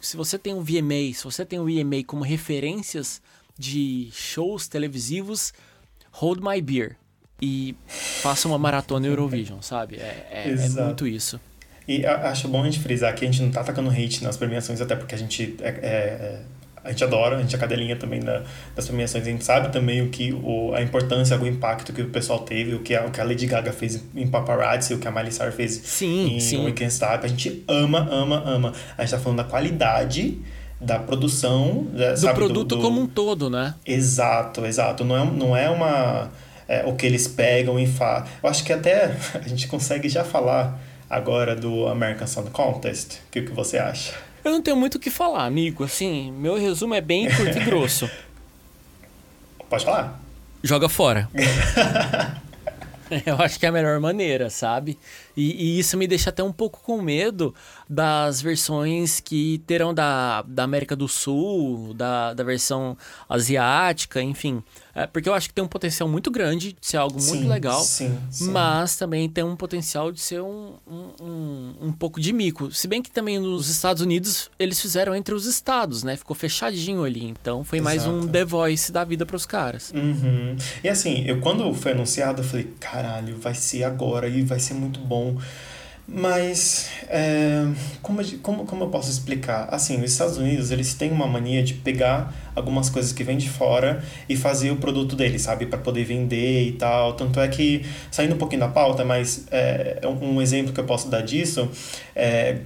se 0.00 0.16
você 0.16 0.38
tem 0.38 0.54
um 0.54 0.62
VMA, 0.62 1.14
se 1.14 1.24
você 1.24 1.44
tem 1.44 1.58
um 1.58 1.64
VMA 1.64 2.04
como 2.06 2.22
referências 2.22 3.20
de 3.58 4.08
shows 4.12 4.68
televisivos, 4.68 5.52
hold 6.12 6.40
my 6.40 6.60
beer 6.60 6.96
e 7.40 7.74
faça 7.86 8.46
uma 8.46 8.58
maratona 8.58 9.06
Eurovision, 9.06 9.60
sabe? 9.60 9.96
É, 9.96 10.26
é, 10.30 10.50
é 10.50 10.68
muito 10.68 11.06
isso. 11.06 11.40
E 11.88 12.04
acho 12.04 12.48
bom 12.48 12.62
a 12.62 12.64
gente 12.64 12.80
frisar 12.80 13.14
que 13.14 13.24
a 13.24 13.30
gente 13.30 13.42
não 13.42 13.50
tá 13.50 13.60
atacando 13.60 13.90
hate 13.90 14.22
nas 14.22 14.36
premiações, 14.36 14.80
até 14.80 14.96
porque 14.96 15.14
a 15.14 15.18
gente 15.18 15.56
é, 15.60 15.68
é, 15.68 16.42
a 16.86 16.90
gente 16.90 17.02
adora, 17.02 17.36
a 17.36 17.40
gente 17.42 17.54
é 17.54 17.58
cadelinha 17.58 17.96
também 17.96 18.20
da, 18.20 18.42
das 18.74 18.86
premiações, 18.86 19.26
a 19.26 19.30
gente 19.30 19.44
sabe 19.44 19.72
também 19.72 20.00
o 20.02 20.08
que 20.08 20.32
o, 20.32 20.72
a 20.72 20.80
importância, 20.80 21.36
o 21.36 21.46
impacto 21.46 21.92
que 21.92 22.00
o 22.00 22.08
pessoal 22.08 22.38
teve, 22.38 22.74
o 22.74 22.80
que 22.80 22.94
a, 22.94 23.04
o 23.04 23.10
que 23.10 23.20
a 23.20 23.24
Lady 23.24 23.46
Gaga 23.46 23.72
fez 23.72 24.02
em 24.14 24.26
Paparazzi, 24.26 24.94
o 24.94 24.98
que 24.98 25.08
a 25.08 25.10
Miley 25.10 25.32
Cyrus 25.32 25.54
fez 25.54 25.72
sim, 25.84 26.36
em 26.36 26.40
sim. 26.40 26.64
Weekend 26.64 26.92
Star, 26.92 27.20
a 27.22 27.26
gente 27.26 27.64
ama, 27.66 28.08
ama, 28.10 28.42
ama. 28.46 28.72
A 28.96 29.02
gente 29.02 29.10
tá 29.10 29.18
falando 29.18 29.38
da 29.38 29.44
qualidade 29.44 30.38
da 30.80 30.98
produção, 30.98 31.86
né, 31.92 32.12
do 32.12 32.18
sabe, 32.18 32.34
produto 32.34 32.68
do, 32.68 32.76
do... 32.76 32.82
como 32.82 33.00
um 33.00 33.06
todo, 33.06 33.50
né? 33.50 33.74
Exato, 33.84 34.64
exato. 34.64 35.04
Não 35.04 35.16
é, 35.16 35.24
não 35.24 35.56
é 35.56 35.68
uma 35.68 36.30
é, 36.68 36.84
o 36.86 36.94
que 36.94 37.06
eles 37.06 37.26
pegam 37.26 37.78
e 37.78 37.86
fazem. 37.86 38.28
Eu 38.42 38.48
acho 38.48 38.64
que 38.64 38.72
até 38.72 39.16
a 39.34 39.48
gente 39.48 39.66
consegue 39.66 40.08
já 40.08 40.22
falar 40.24 40.78
agora 41.08 41.56
do 41.56 41.86
American 41.88 42.26
Song 42.26 42.50
Contest. 42.50 43.18
O 43.28 43.30
que, 43.30 43.42
que 43.42 43.52
você 43.52 43.78
acha? 43.78 44.12
Eu 44.46 44.52
não 44.52 44.62
tenho 44.62 44.76
muito 44.76 44.94
o 44.94 44.98
que 44.98 45.10
falar, 45.10 45.44
amigo. 45.44 45.84
Assim, 45.84 46.30
meu 46.32 46.56
resumo 46.56 46.94
é 46.94 47.00
bem 47.00 47.28
curto 47.28 47.58
e 47.58 47.64
grosso. 47.64 48.10
Pode 49.68 49.84
falar. 49.84 50.20
Joga 50.62 50.88
fora. 50.88 51.28
Eu 53.24 53.40
acho 53.40 53.58
que 53.58 53.66
é 53.66 53.68
a 53.68 53.72
melhor 53.72 54.00
maneira, 54.00 54.50
sabe? 54.50 54.98
E, 55.36 55.76
e, 55.76 55.78
isso 55.78 55.96
me 55.96 56.06
deixa 56.06 56.30
até 56.30 56.42
um 56.42 56.52
pouco 56.52 56.80
com 56.82 57.00
medo 57.02 57.54
das 57.88 58.40
versões 58.40 59.20
que 59.20 59.62
terão 59.66 59.92
da, 59.92 60.42
da 60.42 60.64
América 60.64 60.96
do 60.96 61.06
Sul, 61.06 61.92
da, 61.94 62.32
da 62.32 62.42
versão 62.42 62.96
asiática, 63.28 64.22
enfim. 64.22 64.62
É, 64.96 65.06
porque 65.06 65.28
eu 65.28 65.34
acho 65.34 65.48
que 65.48 65.54
tem 65.54 65.62
um 65.62 65.68
potencial 65.68 66.08
muito 66.08 66.30
grande 66.30 66.72
de 66.72 66.86
ser 66.86 66.96
algo 66.96 67.22
muito 67.22 67.46
legal, 67.46 67.82
sim, 67.82 68.18
sim. 68.30 68.50
mas 68.50 68.96
também 68.96 69.28
tem 69.28 69.44
um 69.44 69.54
potencial 69.54 70.10
de 70.10 70.18
ser 70.18 70.40
um, 70.40 70.72
um, 70.88 71.10
um, 71.22 71.74
um, 71.82 71.92
pouco 71.92 72.18
de 72.18 72.32
mico. 72.32 72.72
Se 72.72 72.88
bem 72.88 73.02
que 73.02 73.10
também 73.10 73.38
nos 73.38 73.68
Estados 73.68 74.00
Unidos 74.00 74.50
eles 74.58 74.80
fizeram 74.80 75.14
entre 75.14 75.34
os 75.34 75.44
estados, 75.44 76.02
né? 76.02 76.16
Ficou 76.16 76.34
fechadinho 76.34 77.04
ali. 77.04 77.26
Então 77.26 77.62
foi 77.62 77.78
mais 77.78 78.04
Exato. 78.04 78.16
um 78.16 78.26
The 78.26 78.44
Voice 78.46 78.90
da 78.90 79.04
vida 79.04 79.26
para 79.26 79.36
os 79.36 79.44
caras. 79.44 79.92
Uhum. 79.94 80.56
E 80.82 80.88
assim, 80.88 81.24
eu 81.26 81.40
quando 81.40 81.74
foi 81.74 81.92
anunciado, 81.92 82.40
eu 82.40 82.46
falei, 82.46 82.72
caralho, 82.80 83.36
vai 83.36 83.52
ser 83.52 83.84
agora 83.84 84.26
e 84.26 84.40
vai 84.40 84.58
ser 84.58 84.72
muito 84.72 84.98
bom. 85.00 85.25
Mas, 86.08 86.88
é, 87.08 87.66
como, 88.00 88.22
como, 88.38 88.64
como 88.64 88.84
eu 88.84 88.88
posso 88.88 89.10
explicar? 89.10 89.68
Assim, 89.72 89.96
os 89.96 90.12
Estados 90.12 90.36
Unidos, 90.36 90.70
eles 90.70 90.94
têm 90.94 91.10
uma 91.10 91.26
mania 91.26 91.64
de 91.64 91.74
pegar 91.74 92.32
algumas 92.54 92.88
coisas 92.88 93.12
que 93.12 93.24
vêm 93.24 93.36
de 93.36 93.50
fora 93.50 94.04
e 94.28 94.36
fazer 94.36 94.70
o 94.70 94.76
produto 94.76 95.16
deles, 95.16 95.42
sabe? 95.42 95.66
para 95.66 95.78
poder 95.78 96.04
vender 96.04 96.68
e 96.68 96.72
tal. 96.72 97.14
Tanto 97.14 97.40
é 97.40 97.48
que, 97.48 97.84
saindo 98.10 98.36
um 98.36 98.38
pouquinho 98.38 98.60
da 98.60 98.68
pauta, 98.68 99.04
mas 99.04 99.46
é, 99.50 100.00
um 100.22 100.40
exemplo 100.40 100.72
que 100.72 100.78
eu 100.78 100.84
posso 100.84 101.08
dar 101.08 101.22
disso 101.22 101.68
é 102.14 102.58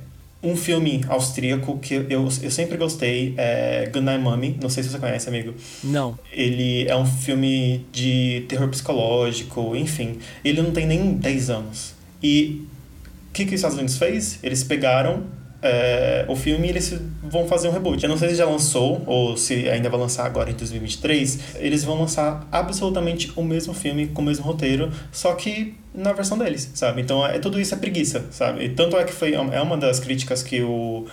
um 0.43 0.57
filme 0.57 1.03
austríaco 1.09 1.79
que 1.79 1.95
eu, 1.95 2.07
eu 2.09 2.51
sempre 2.51 2.77
gostei 2.79 3.35
é 3.37 3.91
Goodnight 3.93 4.23
Mommy, 4.23 4.59
não 4.61 4.71
sei 4.71 4.83
se 4.83 4.89
você 4.89 4.99
conhece, 4.99 5.29
amigo. 5.29 5.55
Não. 5.85 6.19
Ele 6.33 6.87
é 6.89 6.97
um 6.97 7.05
filme 7.05 7.87
de 7.93 8.45
terror 8.49 8.69
psicológico, 8.69 9.75
enfim. 9.77 10.19
Ele 10.45 10.63
não 10.63 10.73
tem 10.73 10.87
nem 10.87 11.15
10 11.15 11.51
anos. 11.51 12.00
E 12.23 12.67
o 13.29 13.33
que, 13.33 13.45
que 13.45 13.55
os 13.55 13.61
Estados 13.61 13.77
Unidos 13.77 13.97
fez? 13.97 14.39
Eles 14.43 14.65
pegaram 14.65 15.25
é, 15.63 16.25
o 16.29 16.35
filme 16.35 16.67
e 16.67 16.71
eles 16.71 16.99
vão 17.23 17.47
fazer 17.47 17.69
um 17.69 17.73
reboot. 17.73 18.03
Eu 18.03 18.09
não 18.09 18.17
sei 18.17 18.31
se 18.31 18.37
já 18.37 18.45
lançou 18.45 19.03
ou 19.07 19.37
se 19.37 19.69
ainda 19.69 19.89
vai 19.89 20.01
lançar 20.01 20.27
agora 20.27 20.51
em 20.51 20.55
2023. 20.55 21.57
Eles 21.57 21.85
vão 21.85 22.01
lançar 22.01 22.47
absolutamente 22.51 23.33
o 23.37 23.43
mesmo 23.43 23.75
filme 23.75 24.09
com 24.09 24.23
o 24.23 24.25
mesmo 24.25 24.45
roteiro, 24.45 24.91
só 25.13 25.35
que 25.35 25.75
na 25.95 26.13
versão 26.13 26.39
deles, 26.39 26.71
sabe? 26.75 27.03
Então 27.03 27.27
é 27.27 27.39
tudo 27.39 27.61
isso 27.61 27.75
é 27.75 27.77
preguiça, 27.77 28.25
sabe? 28.31 28.65
E 28.65 28.69
tanto 28.71 28.97
é 28.97 29.05
que 29.05 29.13
foi 29.13 29.35
é 29.35 29.61
uma 29.61 29.77
das 29.77 30.01
críticas 30.01 30.43
que 30.43 30.63
o, 30.63 31.07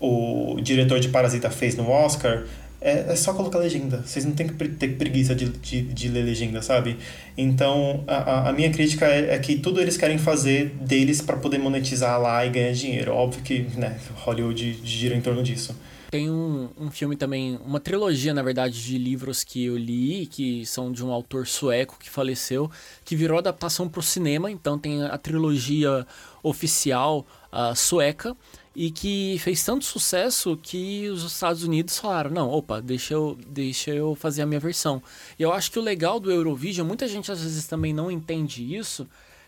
o 0.00 0.60
diretor 0.60 0.98
de 0.98 1.08
Parasita 1.08 1.50
fez 1.50 1.76
no 1.76 1.88
Oscar 1.88 2.44
é, 2.84 3.12
é 3.12 3.16
só 3.16 3.32
colocar 3.32 3.58
legenda. 3.58 4.02
Vocês 4.04 4.26
não 4.26 4.32
tem 4.32 4.46
que 4.46 4.68
ter 4.68 4.88
preguiça 4.96 5.34
de, 5.34 5.48
de, 5.48 5.82
de 5.82 6.08
ler 6.08 6.22
legenda, 6.22 6.60
sabe? 6.60 6.98
Então, 7.36 8.04
a, 8.06 8.50
a 8.50 8.52
minha 8.52 8.70
crítica 8.70 9.06
é, 9.06 9.34
é 9.34 9.38
que 9.38 9.56
tudo 9.56 9.80
eles 9.80 9.96
querem 9.96 10.18
fazer 10.18 10.68
deles 10.68 11.22
para 11.22 11.38
poder 11.38 11.58
monetizar 11.58 12.20
lá 12.20 12.44
e 12.44 12.50
ganhar 12.50 12.72
dinheiro. 12.72 13.12
Óbvio 13.12 13.42
que 13.42 13.60
né, 13.78 13.98
Hollywood 14.16 14.80
gira 14.84 15.16
em 15.16 15.22
torno 15.22 15.42
disso. 15.42 15.74
Tem 16.10 16.30
um, 16.30 16.68
um 16.78 16.90
filme 16.90 17.16
também, 17.16 17.58
uma 17.64 17.80
trilogia, 17.80 18.32
na 18.32 18.42
verdade, 18.42 18.80
de 18.84 18.98
livros 18.98 19.42
que 19.42 19.64
eu 19.64 19.76
li, 19.76 20.26
que 20.26 20.64
são 20.66 20.92
de 20.92 21.04
um 21.04 21.10
autor 21.10 21.46
sueco 21.46 21.96
que 21.98 22.08
faleceu, 22.08 22.70
que 23.04 23.16
virou 23.16 23.38
adaptação 23.38 23.88
para 23.88 23.98
o 23.98 24.02
cinema. 24.02 24.48
Então 24.50 24.78
tem 24.78 25.02
a 25.02 25.18
trilogia 25.18 26.06
oficial 26.42 27.26
uh, 27.50 27.74
sueca 27.74 28.36
e 28.74 28.90
que 28.90 29.36
fez 29.38 29.64
tanto 29.64 29.84
sucesso 29.84 30.58
que 30.60 31.08
os 31.08 31.22
Estados 31.24 31.62
Unidos 31.62 31.98
falaram: 31.98 32.30
não, 32.30 32.50
opa, 32.50 32.80
deixa 32.80 33.14
eu, 33.14 33.38
deixa 33.46 33.90
eu 33.92 34.14
fazer 34.14 34.42
a 34.42 34.46
minha 34.46 34.60
versão. 34.60 35.02
E 35.38 35.42
eu 35.42 35.52
acho 35.52 35.70
que 35.70 35.78
o 35.78 35.82
legal 35.82 36.18
do 36.18 36.30
Eurovision, 36.30 36.86
muita 36.86 37.06
gente 37.06 37.30
às 37.30 37.42
vezes 37.42 37.66
também 37.66 37.92
não 37.92 38.10
entende 38.10 38.74
isso, 38.74 39.06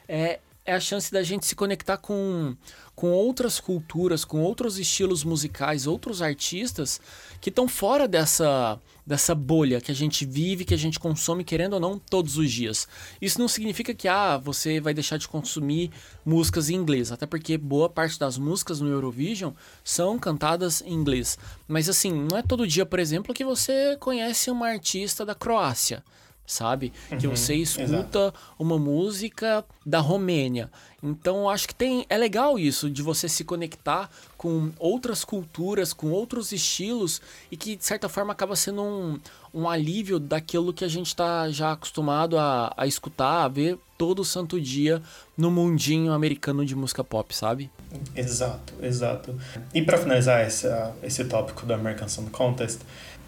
é, 0.09 0.40
é 0.66 0.75
a 0.75 0.80
chance 0.80 1.11
da 1.12 1.23
gente 1.23 1.46
se 1.46 1.54
conectar 1.54 1.96
com 1.96 2.56
com 2.96 3.12
outras 3.12 3.61
culturas, 3.61 4.25
com 4.25 4.40
outros 4.40 4.78
estilos 4.78 5.23
musicais, 5.23 5.87
outros 5.87 6.23
artistas 6.23 6.99
que 7.42 7.50
estão 7.50 7.68
fora 7.68 8.08
dessa, 8.08 8.80
dessa 9.06 9.35
bolha 9.35 9.82
que 9.82 9.92
a 9.92 9.94
gente 9.94 10.25
vive, 10.25 10.64
que 10.64 10.73
a 10.73 10.78
gente 10.78 10.99
consome, 10.99 11.44
querendo 11.44 11.75
ou 11.75 11.80
não, 11.80 11.99
todos 11.99 12.38
os 12.38 12.50
dias. 12.50 12.88
Isso 13.20 13.38
não 13.38 13.49
significa 13.49 13.92
que 13.92 14.08
ah, 14.08 14.38
você 14.38 14.80
vai 14.80 14.94
deixar 14.94 15.18
de 15.18 15.28
consumir 15.28 15.90
músicas 16.25 16.70
em 16.70 16.75
inglês, 16.75 17.12
até 17.12 17.26
porque 17.26 17.58
boa 17.58 17.90
parte 17.90 18.18
das 18.18 18.38
músicas 18.38 18.80
no 18.80 18.88
Eurovision 18.88 19.52
são 19.85 20.18
cantadas 20.18 20.80
em 20.80 20.94
inglês. 20.94 21.38
Mas 21.68 21.90
assim, 21.90 22.11
não 22.11 22.38
é 22.38 22.42
todo 22.42 22.66
dia, 22.66 22.87
por 22.87 22.99
exemplo, 22.99 23.35
que 23.35 23.44
você 23.44 23.99
conhece 24.00 24.50
uma 24.50 24.68
artista 24.68 25.23
da 25.23 25.35
Croácia 25.35 26.02
sabe? 26.46 26.92
Uhum, 27.10 27.18
que 27.18 27.26
você 27.26 27.54
escuta 27.54 27.82
exato. 27.82 28.34
uma 28.58 28.78
música 28.78 29.64
da 29.84 29.98
Romênia. 29.98 30.70
Então 31.02 31.48
acho 31.48 31.68
que 31.68 31.74
tem 31.74 32.06
é 32.08 32.16
legal 32.16 32.58
isso 32.58 32.90
de 32.90 33.02
você 33.02 33.28
se 33.28 33.44
conectar 33.44 34.10
com 34.36 34.72
outras 34.78 35.24
culturas, 35.24 35.92
com 35.92 36.10
outros 36.10 36.52
estilos 36.52 37.20
e 37.50 37.56
que 37.56 37.76
de 37.76 37.84
certa 37.84 38.08
forma 38.08 38.32
acaba 38.32 38.56
sendo 38.56 38.82
um, 38.82 39.20
um 39.52 39.68
alívio 39.68 40.18
daquilo 40.18 40.72
que 40.72 40.84
a 40.84 40.88
gente 40.88 41.08
está 41.08 41.48
já 41.50 41.72
acostumado 41.72 42.38
a, 42.38 42.72
a 42.76 42.86
escutar, 42.86 43.44
a 43.44 43.48
ver 43.48 43.78
todo 43.96 44.24
santo 44.24 44.60
dia 44.60 45.02
no 45.36 45.50
mundinho 45.50 46.12
americano 46.12 46.64
de 46.64 46.74
música 46.74 47.02
pop, 47.02 47.34
sabe? 47.34 47.70
Exato, 48.14 48.74
exato. 48.82 49.34
E 49.72 49.82
para 49.82 49.98
finalizar 49.98 50.40
essa, 50.40 50.94
esse 51.02 51.24
tópico 51.24 51.64
do 51.64 51.72
American 51.72 52.08
Song 52.08 52.30
Contest, 52.30 52.80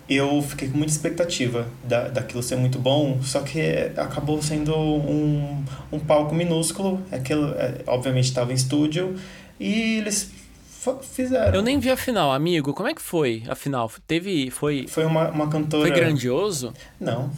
eu 0.08 0.40
fiquei 0.42 0.68
com 0.68 0.78
muita 0.78 0.92
expectativa 0.92 1.68
da, 1.84 2.08
daquilo 2.08 2.42
ser 2.42 2.56
muito 2.56 2.78
bom, 2.78 3.20
só 3.22 3.40
que 3.40 3.60
acabou 3.96 4.40
sendo 4.40 4.74
um, 4.74 5.64
um 5.92 5.98
palco 5.98 6.34
minúsculo, 6.34 7.02
aquilo, 7.12 7.50
é, 7.56 7.82
obviamente 7.86 8.24
estava 8.24 8.52
em 8.52 8.54
estúdio, 8.54 9.16
e 9.60 9.98
eles 9.98 10.30
fizeram. 11.02 11.54
Eu 11.54 11.62
nem 11.62 11.78
vi 11.78 11.90
a 11.90 11.96
final, 11.96 12.32
amigo. 12.32 12.72
Como 12.72 12.88
é 12.88 12.94
que 12.94 13.02
foi 13.02 13.42
a 13.48 13.54
final? 13.54 13.90
Teve. 14.06 14.50
Foi. 14.50 14.86
Foi 14.88 15.04
uma, 15.04 15.30
uma 15.30 15.48
cantora. 15.48 15.86
Foi 15.86 15.94
grandioso? 15.94 16.72
Não. 16.98 17.30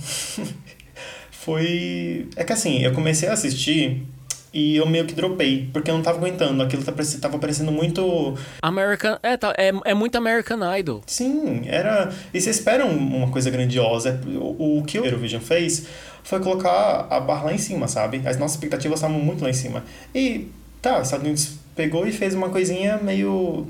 foi. 1.30 2.28
É 2.36 2.44
que 2.44 2.52
assim, 2.52 2.82
eu 2.82 2.92
comecei 2.92 3.28
a 3.28 3.32
assistir 3.32 4.06
e 4.52 4.76
eu 4.76 4.86
meio 4.86 5.06
que 5.06 5.14
dropei, 5.14 5.68
porque 5.72 5.90
eu 5.90 5.94
não 5.94 6.02
tava 6.02 6.18
aguentando. 6.18 6.62
Aquilo 6.62 6.82
tá 6.82 6.92
tava 7.20 7.38
parecendo 7.38 7.70
muito. 7.70 8.36
American. 8.60 9.18
É, 9.22 9.36
tá, 9.36 9.54
é, 9.56 9.72
é 9.84 9.94
muito 9.94 10.16
American 10.16 10.58
Idol. 10.76 11.02
Sim, 11.06 11.62
era. 11.66 12.12
E 12.34 12.40
você 12.40 12.50
espera 12.50 12.84
uma 12.84 13.28
coisa 13.30 13.48
grandiosa. 13.50 14.20
O, 14.26 14.78
o 14.78 14.84
que 14.84 14.98
o 14.98 15.04
Eurovision 15.04 15.40
fez 15.40 15.86
foi 16.24 16.40
colocar 16.40 17.06
a 17.08 17.20
barra 17.20 17.44
lá 17.44 17.52
em 17.52 17.58
cima, 17.58 17.86
sabe? 17.86 18.22
As 18.24 18.36
nossas 18.36 18.56
expectativas 18.56 18.98
estavam 18.98 19.20
muito 19.20 19.42
lá 19.42 19.50
em 19.50 19.54
cima. 19.54 19.84
E 20.14 20.48
tá, 20.82 20.98
os 20.98 21.04
Estados 21.04 21.24
Unidos 21.24 21.52
pegou 21.76 22.06
e 22.06 22.12
fez 22.12 22.34
uma 22.34 22.48
coisinha 22.50 22.98
meio. 22.98 23.68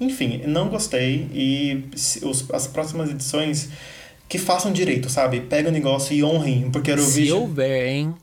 Enfim, 0.00 0.42
não 0.46 0.68
gostei. 0.68 1.28
E 1.32 1.84
os, 2.22 2.48
as 2.52 2.68
próximas 2.68 3.10
edições 3.10 3.68
que 4.28 4.38
façam 4.38 4.72
direito, 4.72 5.10
sabe? 5.10 5.40
Pega 5.40 5.68
o 5.68 5.72
negócio 5.72 6.14
e 6.14 6.22
honrem, 6.22 6.70
porque 6.70 6.92
Eurovision. 6.92 7.38
Se 7.38 7.42
houver, 7.42 7.88
hein? 7.88 8.14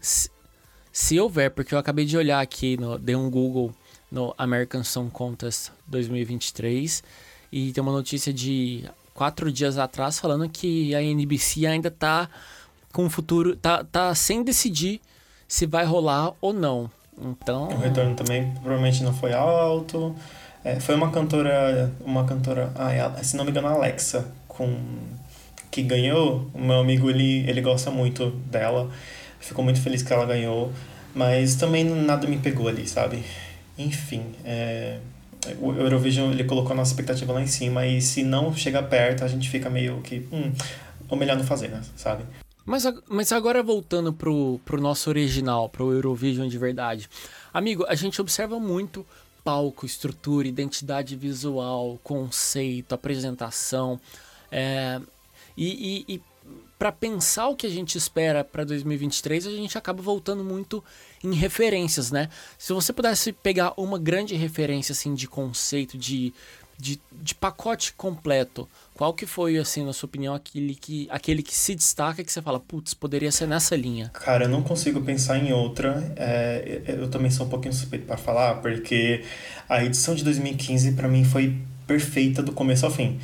Se 1.00 1.20
houver, 1.20 1.51
porque 1.51 1.75
eu 1.75 1.77
acabei 1.77 2.06
de 2.06 2.18
olhar 2.18 2.42
aqui, 2.42 2.75
no, 2.75 2.98
dei 2.98 3.16
um 3.16 3.30
Google 3.30 3.72
no 4.12 4.34
American 4.36 4.84
Song 4.84 5.12
Contest 5.12 5.70
2023 5.86 7.04
e 7.51 7.72
tem 7.72 7.84
uma 7.84 7.92
notícia 7.92 8.34
de 8.34 8.84
quatro 9.13 9.51
dias 9.51 9.77
atrás 9.77 10.18
falando 10.18 10.50
que 10.50 10.96
a 10.96 11.04
NBC 11.04 11.68
ainda 11.68 11.92
tá 11.92 12.27
com 12.92 13.06
o 13.06 13.12
futuro, 13.12 13.56
tá, 13.56 13.84
tá 13.84 14.16
sem 14.16 14.42
decidir 14.42 15.00
se 15.48 15.68
vai 15.68 15.86
rolar 15.86 16.34
ou 16.42 16.51
não. 16.51 16.89
Então. 17.16 17.68
O 17.68 17.77
retorno 17.77 18.16
também 18.16 18.51
provavelmente 18.54 19.04
não 19.04 19.13
foi 19.13 19.34
alto. 19.34 20.16
É, 20.63 20.80
foi 20.80 20.96
uma 20.96 21.12
cantora, 21.12 21.94
uma 22.04 22.25
cantora, 22.25 22.72
ah, 22.74 23.24
se 23.24 23.38
não 23.38 23.46
me 23.46 23.51
engano, 23.51 23.68
Alexa, 23.68 24.32
com 24.48 24.75
que 25.70 25.84
ganhou. 25.84 26.50
O 26.56 26.60
meu 26.60 26.80
amigo 26.80 27.08
ele, 27.08 27.48
ele 27.48 27.62
gosta 27.62 27.92
muito 27.92 28.32
dela 28.32 28.89
ficou 29.39 29.63
muito 29.63 29.82
feliz 29.82 30.01
que 30.01 30.12
ela 30.12 30.25
ganhou, 30.25 30.72
mas 31.13 31.56
também 31.56 31.84
nada 31.84 32.27
me 32.27 32.38
pegou 32.38 32.67
ali, 32.67 32.88
sabe? 32.88 33.24
Enfim, 33.77 34.24
é, 34.44 35.00
o 35.60 35.72
Eurovision 35.74 36.32
ele 36.32 36.44
colocou 36.44 36.72
a 36.74 36.75
nossa 36.75 36.91
expectativa 36.91 37.32
lá 37.34 37.41
em 37.41 37.48
cima 37.48 37.86
e 37.86 38.01
se 38.01 38.24
não 38.24 38.56
chega 38.56 38.82
perto 38.82 39.24
a 39.24 39.27
gente 39.27 39.50
fica 39.50 39.70
meio 39.70 40.01
que, 40.01 40.27
hum, 40.32 40.51
ou 41.10 41.17
melhor 41.17 41.38
não 41.38 41.44
fazer, 41.44 41.70
né? 41.70 41.82
sabe? 41.96 42.24
Mas, 42.65 42.84
mas 43.08 43.32
agora 43.32 43.63
voltando 43.63 44.12
pro, 44.12 44.60
pro 44.65 44.82
nosso 44.82 45.10
original, 45.10 45.70
pro 45.70 45.94
Eurovision 45.94 46.50
de 46.50 46.58
verdade. 46.58 47.10
Amigo, 47.53 47.86
a 47.88 47.96
gente 47.96 48.20
observa 48.20 48.60
muito 48.60 49.06
palco, 49.41 49.86
estrutura, 49.86 50.46
identidade 50.46 51.15
visual, 51.15 51.98
conceito, 52.03 52.94
apresentação. 52.94 53.98
É, 54.51 55.00
e, 55.56 56.06
e, 56.10 56.15
e 56.15 56.22
para 56.78 56.92
pensar 56.92 57.48
o 57.48 57.56
que 57.56 57.66
a 57.66 57.70
gente 57.70 57.98
espera 57.98 58.44
para 58.44 58.64
2023, 58.64 59.48
a 59.48 59.52
gente 59.52 59.78
acaba 59.78 60.02
voltando 60.02 60.44
muito 60.44 60.84
em 61.24 61.34
referências, 61.34 62.12
né? 62.12 62.30
Se 62.58 62.72
você 62.72 62.94
pudesse 62.94 63.34
pegar 63.34 63.74
uma 63.78 63.98
grande 63.98 64.36
referência 64.36 64.94
assim 64.94 65.16
de 65.16 65.28
conceito, 65.28 65.98
de, 65.98 66.32
de, 66.78 67.00
de 67.12 67.34
pacote 67.34 67.94
completo, 67.94 68.70
qual 68.94 69.12
que 69.14 69.26
foi, 69.26 69.58
assim, 69.58 69.84
na 69.84 69.92
sua 69.92 70.06
opinião, 70.06 70.36
aquele 70.36 70.76
que, 70.76 71.08
aquele 71.10 71.42
que 71.42 71.56
se 71.56 71.74
destaca 71.74 72.24
que 72.24 72.32
você 72.32 72.42
fala, 72.42 72.60
putz, 72.60 72.94
poderia 72.94 73.32
ser 73.32 73.48
nessa 73.48 73.76
linha? 73.76 74.10
Cara, 74.14 74.46
eu 74.46 74.50
não 74.50 74.62
consigo 74.62 75.02
pensar 75.02 75.40
em 75.40 75.52
outra. 75.52 76.14
É, 76.16 76.82
eu 76.88 77.10
também 77.10 77.32
sou 77.32 77.48
um 77.48 77.50
pouquinho 77.50 77.74
suspeito 77.74 78.06
para 78.06 78.18
falar, 78.18 78.56
porque 78.62 79.24
a 79.68 79.84
edição 79.84 80.14
de 80.14 80.24
2015 80.24 80.92
para 80.92 81.08
mim 81.08 81.24
foi 81.24 81.58
perfeita 81.88 82.44
do 82.44 82.52
começo 82.52 82.86
ao 82.86 82.92
fim 82.92 83.18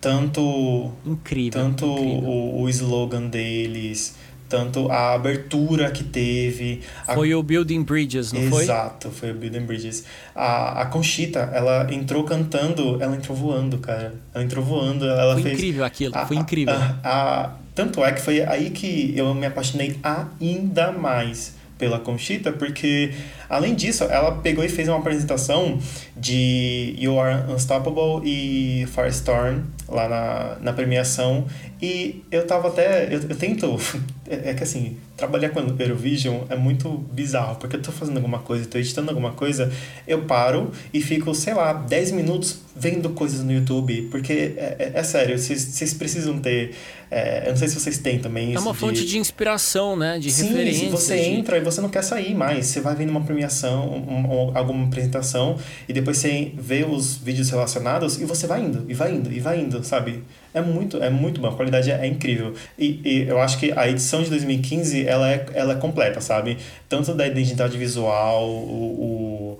tanto 0.00 0.92
incrível 1.04 1.60
tanto 1.60 1.86
incrível. 1.86 2.28
O, 2.28 2.62
o 2.62 2.68
slogan 2.68 3.28
deles 3.28 4.14
tanto 4.48 4.90
a 4.90 5.12
abertura 5.12 5.90
que 5.90 6.02
teve 6.02 6.80
a... 7.06 7.14
foi 7.14 7.34
o 7.34 7.42
Building 7.42 7.82
Bridges 7.82 8.32
não 8.32 8.40
exato, 8.40 8.54
foi? 8.54 8.64
Exato 8.64 9.10
foi 9.10 9.30
o 9.30 9.34
Building 9.34 9.66
Bridges. 9.66 10.04
A, 10.34 10.82
a 10.82 10.86
Conchita 10.86 11.50
ela 11.52 11.86
entrou 11.92 12.24
cantando 12.24 13.02
ela 13.02 13.14
entrou 13.14 13.36
voando 13.36 13.78
cara. 13.78 14.14
Ela 14.34 14.44
entrou 14.44 14.64
voando 14.64 15.04
ela 15.04 15.34
foi 15.34 15.42
fez 15.42 15.54
incrível 15.54 15.84
aquilo 15.84 16.16
a, 16.16 16.26
foi 16.26 16.36
incrível. 16.36 16.74
a, 17.04 17.56
tanto 17.74 18.04
é 18.04 18.12
que 18.12 18.20
foi 18.20 18.42
aí 18.42 18.70
que 18.70 19.12
eu 19.16 19.34
me 19.34 19.46
apaixonei 19.46 19.98
ainda 20.02 20.92
mais 20.92 21.58
pela 21.78 22.00
Conchita, 22.00 22.50
porque 22.50 23.12
além 23.48 23.74
disso, 23.74 24.04
ela 24.04 24.32
pegou 24.32 24.64
e 24.64 24.68
fez 24.68 24.88
uma 24.88 24.98
apresentação 24.98 25.78
de 26.20 26.94
You 26.98 27.18
Are 27.20 27.50
Unstoppable 27.52 28.22
e 28.24 28.86
Firestorm 28.86 29.62
lá 29.88 30.08
na, 30.08 30.56
na 30.60 30.72
premiação. 30.72 31.46
E 31.80 32.24
eu 32.30 32.46
tava 32.46 32.68
até. 32.68 33.06
Eu, 33.14 33.20
eu 33.28 33.36
tento. 33.36 33.78
É, 34.30 34.50
é, 34.50 34.52
que 34.52 34.62
assim, 34.62 34.98
trabalhar 35.16 35.48
com 35.48 35.60
Eurovision 35.60 36.42
é 36.50 36.54
muito 36.54 36.90
bizarro, 36.90 37.56
porque 37.56 37.76
eu 37.76 37.80
tô 37.80 37.90
fazendo 37.90 38.18
alguma 38.18 38.40
coisa, 38.40 38.66
tô 38.66 38.76
editando 38.76 39.08
alguma 39.08 39.32
coisa, 39.32 39.72
eu 40.06 40.26
paro 40.26 40.70
e 40.92 41.00
fico, 41.00 41.34
sei 41.34 41.54
lá, 41.54 41.72
10 41.72 42.12
minutos 42.12 42.60
vendo 42.76 43.08
coisas 43.08 43.42
no 43.42 43.50
YouTube, 43.50 44.02
porque 44.10 44.52
é, 44.58 44.76
é, 44.78 44.92
é 44.96 45.02
sério, 45.02 45.38
vocês 45.38 45.94
precisam 45.94 46.38
ter 46.38 46.74
é, 47.10 47.44
eu 47.46 47.50
não 47.50 47.56
sei 47.56 47.68
se 47.68 47.80
vocês 47.80 47.98
têm 47.98 48.18
também 48.18 48.50
isso. 48.50 48.58
É 48.58 48.60
uma 48.60 48.72
de... 48.72 48.78
fonte 48.78 49.06
de 49.06 49.18
inspiração, 49.18 49.96
né? 49.96 50.18
De 50.18 50.30
Sim, 50.30 50.48
referência. 50.48 50.90
você 50.90 51.16
de... 51.16 51.30
entra 51.30 51.56
e 51.56 51.60
você 51.60 51.80
não 51.80 51.88
quer 51.88 52.02
sair 52.02 52.34
mais. 52.34 52.66
Você 52.66 52.80
vai 52.80 52.94
vendo 52.94 53.08
uma 53.10 53.22
premiação, 53.22 53.88
um, 53.88 54.50
um, 54.50 54.56
alguma 54.56 54.86
apresentação, 54.86 55.56
e 55.88 55.92
depois 55.92 56.07
você 56.14 56.52
vê 56.54 56.84
os 56.84 57.16
vídeos 57.16 57.50
relacionados 57.50 58.20
e 58.20 58.24
você 58.24 58.46
vai 58.46 58.60
indo, 58.60 58.84
e 58.88 58.94
vai 58.94 59.12
indo, 59.12 59.32
e 59.32 59.40
vai 59.40 59.60
indo, 59.60 59.82
sabe? 59.84 60.24
É 60.54 60.60
muito, 60.60 61.02
é 61.02 61.10
muito 61.10 61.40
bom, 61.40 61.48
a 61.48 61.54
qualidade 61.54 61.90
é, 61.90 61.94
é 61.94 62.06
incrível. 62.06 62.54
E, 62.78 63.00
e, 63.04 63.28
eu 63.28 63.40
acho 63.40 63.58
que 63.58 63.72
a 63.72 63.88
edição 63.88 64.22
de 64.22 64.30
2015, 64.30 65.06
ela 65.06 65.30
é, 65.30 65.46
ela 65.54 65.74
é 65.74 65.76
completa, 65.76 66.20
sabe? 66.20 66.58
Tanto 66.88 67.14
da 67.14 67.26
identidade 67.26 67.76
visual, 67.76 68.48
o, 68.48 69.56
o 69.56 69.58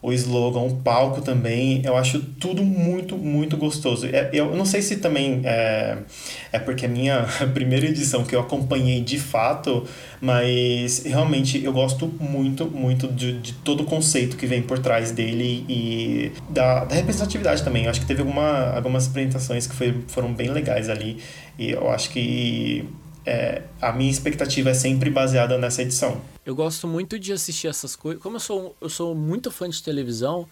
o 0.00 0.12
slogan, 0.12 0.60
o 0.60 0.76
palco 0.76 1.20
também, 1.20 1.82
eu 1.84 1.96
acho 1.96 2.20
tudo 2.20 2.62
muito, 2.62 3.16
muito 3.16 3.56
gostoso. 3.56 4.06
É, 4.06 4.30
eu 4.32 4.54
não 4.54 4.64
sei 4.64 4.80
se 4.80 4.96
também 4.96 5.40
é, 5.44 5.98
é 6.52 6.58
porque 6.58 6.86
é 6.86 6.88
a 6.88 6.90
minha 6.90 7.26
primeira 7.52 7.86
edição 7.86 8.24
que 8.24 8.34
eu 8.34 8.40
acompanhei 8.40 9.00
de 9.00 9.18
fato, 9.18 9.84
mas 10.20 11.02
realmente 11.04 11.62
eu 11.64 11.72
gosto 11.72 12.06
muito, 12.20 12.66
muito 12.66 13.08
de, 13.08 13.38
de 13.40 13.52
todo 13.54 13.82
o 13.82 13.84
conceito 13.84 14.36
que 14.36 14.46
vem 14.46 14.62
por 14.62 14.78
trás 14.78 15.10
dele 15.10 15.64
e 15.68 16.32
da, 16.48 16.84
da 16.84 16.94
representatividade 16.94 17.64
também. 17.64 17.84
Eu 17.84 17.90
acho 17.90 18.00
que 18.00 18.06
teve 18.06 18.20
alguma, 18.20 18.70
algumas 18.74 19.08
apresentações 19.08 19.66
que 19.66 19.74
foi, 19.74 19.94
foram 20.06 20.32
bem 20.32 20.48
legais 20.50 20.88
ali 20.88 21.18
e 21.58 21.70
eu 21.70 21.90
acho 21.90 22.10
que 22.10 22.84
é, 23.28 23.62
a 23.80 23.92
minha 23.92 24.10
expectativa 24.10 24.70
é 24.70 24.74
sempre 24.74 25.10
baseada 25.10 25.58
nessa 25.58 25.82
edição. 25.82 26.18
Eu 26.46 26.54
gosto 26.54 26.88
muito 26.88 27.18
de 27.18 27.30
assistir 27.30 27.68
essas 27.68 27.94
coisas. 27.94 28.22
Como 28.22 28.36
eu 28.36 28.40
sou, 28.40 28.74
eu 28.80 28.88
sou 28.88 29.14
muito 29.14 29.50
fã 29.50 29.68
de 29.68 29.82
televisão, 29.82 30.48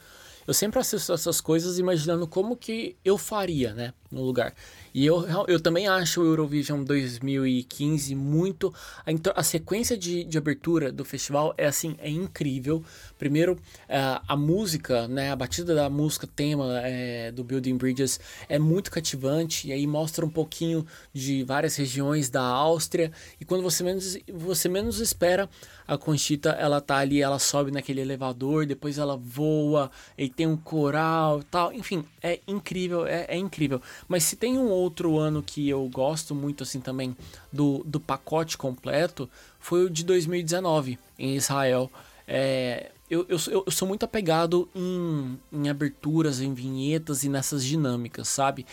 eu 0.47 0.55
sempre 0.55 0.79
assisto 0.79 1.12
essas 1.12 1.41
coisas 1.41 1.79
imaginando 1.79 2.26
como 2.26 2.57
que 2.57 2.97
eu 3.05 3.19
faria, 3.19 3.75
né, 3.75 3.93
no 4.11 4.23
lugar. 4.23 4.55
E 4.95 5.05
eu, 5.05 5.26
eu 5.47 5.61
também 5.61 5.87
acho 5.87 6.23
o 6.23 6.25
Eurovision 6.25 6.83
2015 6.83 8.15
muito. 8.15 8.73
A, 9.05 9.41
a 9.41 9.43
sequência 9.43 9.95
de, 9.95 10.25
de 10.25 10.38
abertura 10.38 10.91
do 10.91 11.05
festival 11.05 11.55
é 11.59 11.67
assim, 11.67 11.97
é 11.99 12.09
incrível. 12.09 12.83
Primeiro, 13.19 13.59
a, 13.88 14.23
a 14.26 14.35
música, 14.35 15.07
né, 15.07 15.31
a 15.31 15.37
batida 15.37 15.75
da 15.75 15.91
música 15.91 16.26
tema 16.26 16.81
é, 16.81 17.31
do 17.31 17.45
Building 17.45 17.76
Bridges 17.76 18.19
é 18.49 18.59
muito 18.59 18.91
cativante. 18.91 19.69
E 19.69 19.73
aí 19.73 19.87
mostra 19.87 20.25
um 20.25 20.31
pouquinho 20.31 20.87
de 21.12 21.45
várias 21.45 21.76
regiões 21.76 22.31
da 22.31 22.43
Áustria. 22.43 23.12
E 23.38 23.45
quando 23.45 23.62
você 23.62 23.83
menos, 23.83 24.17
você 24.33 24.67
menos 24.67 24.99
espera, 24.99 25.47
a 25.87 25.97
Conchita 25.97 26.50
ela 26.50 26.81
tá 26.81 26.97
ali, 26.97 27.23
ela 27.23 27.38
sobe 27.38 27.71
naquele 27.71 28.00
elevador, 28.00 28.66
depois 28.66 28.99
ela 28.99 29.16
voa, 29.16 29.90
e 30.16 30.28
tem 30.28 30.47
um 30.47 30.57
coral 30.57 31.43
tal. 31.45 31.73
Enfim, 31.73 32.05
é 32.23 32.40
incrível, 32.47 33.07
é, 33.07 33.26
é 33.28 33.37
incrível. 33.37 33.81
Mas 34.09 34.25
se 34.25 34.37
tem 34.37 34.59
um 34.59 34.69
outro 34.69 35.19
ano 35.19 35.43
que 35.43 35.69
eu 35.69 35.88
gosto 35.88 36.35
muito 36.35 36.62
assim 36.62 36.81
também 36.81 37.16
do, 37.52 37.83
do 37.85 38.00
pacote 38.00 38.59
completo, 38.59 39.28
foi 39.59 39.85
o 39.85 39.90
de 39.90 40.05
2019 40.05 40.99
em 41.19 41.37
Israel. 41.37 41.90
É, 42.26 42.90
eu, 43.09 43.25
eu, 43.28 43.38
eu, 43.66 43.71
sou 43.71 43.87
muito 43.87 44.05
apegado 44.05 44.69
em, 44.75 45.38
em 45.52 45.69
aberturas, 45.69 46.40
em 46.40 46.52
vinhetas 46.52 47.23
e 47.23 47.28
nessas 47.28 47.64
dinâmicas, 47.64 48.28
sabe? 48.28 48.66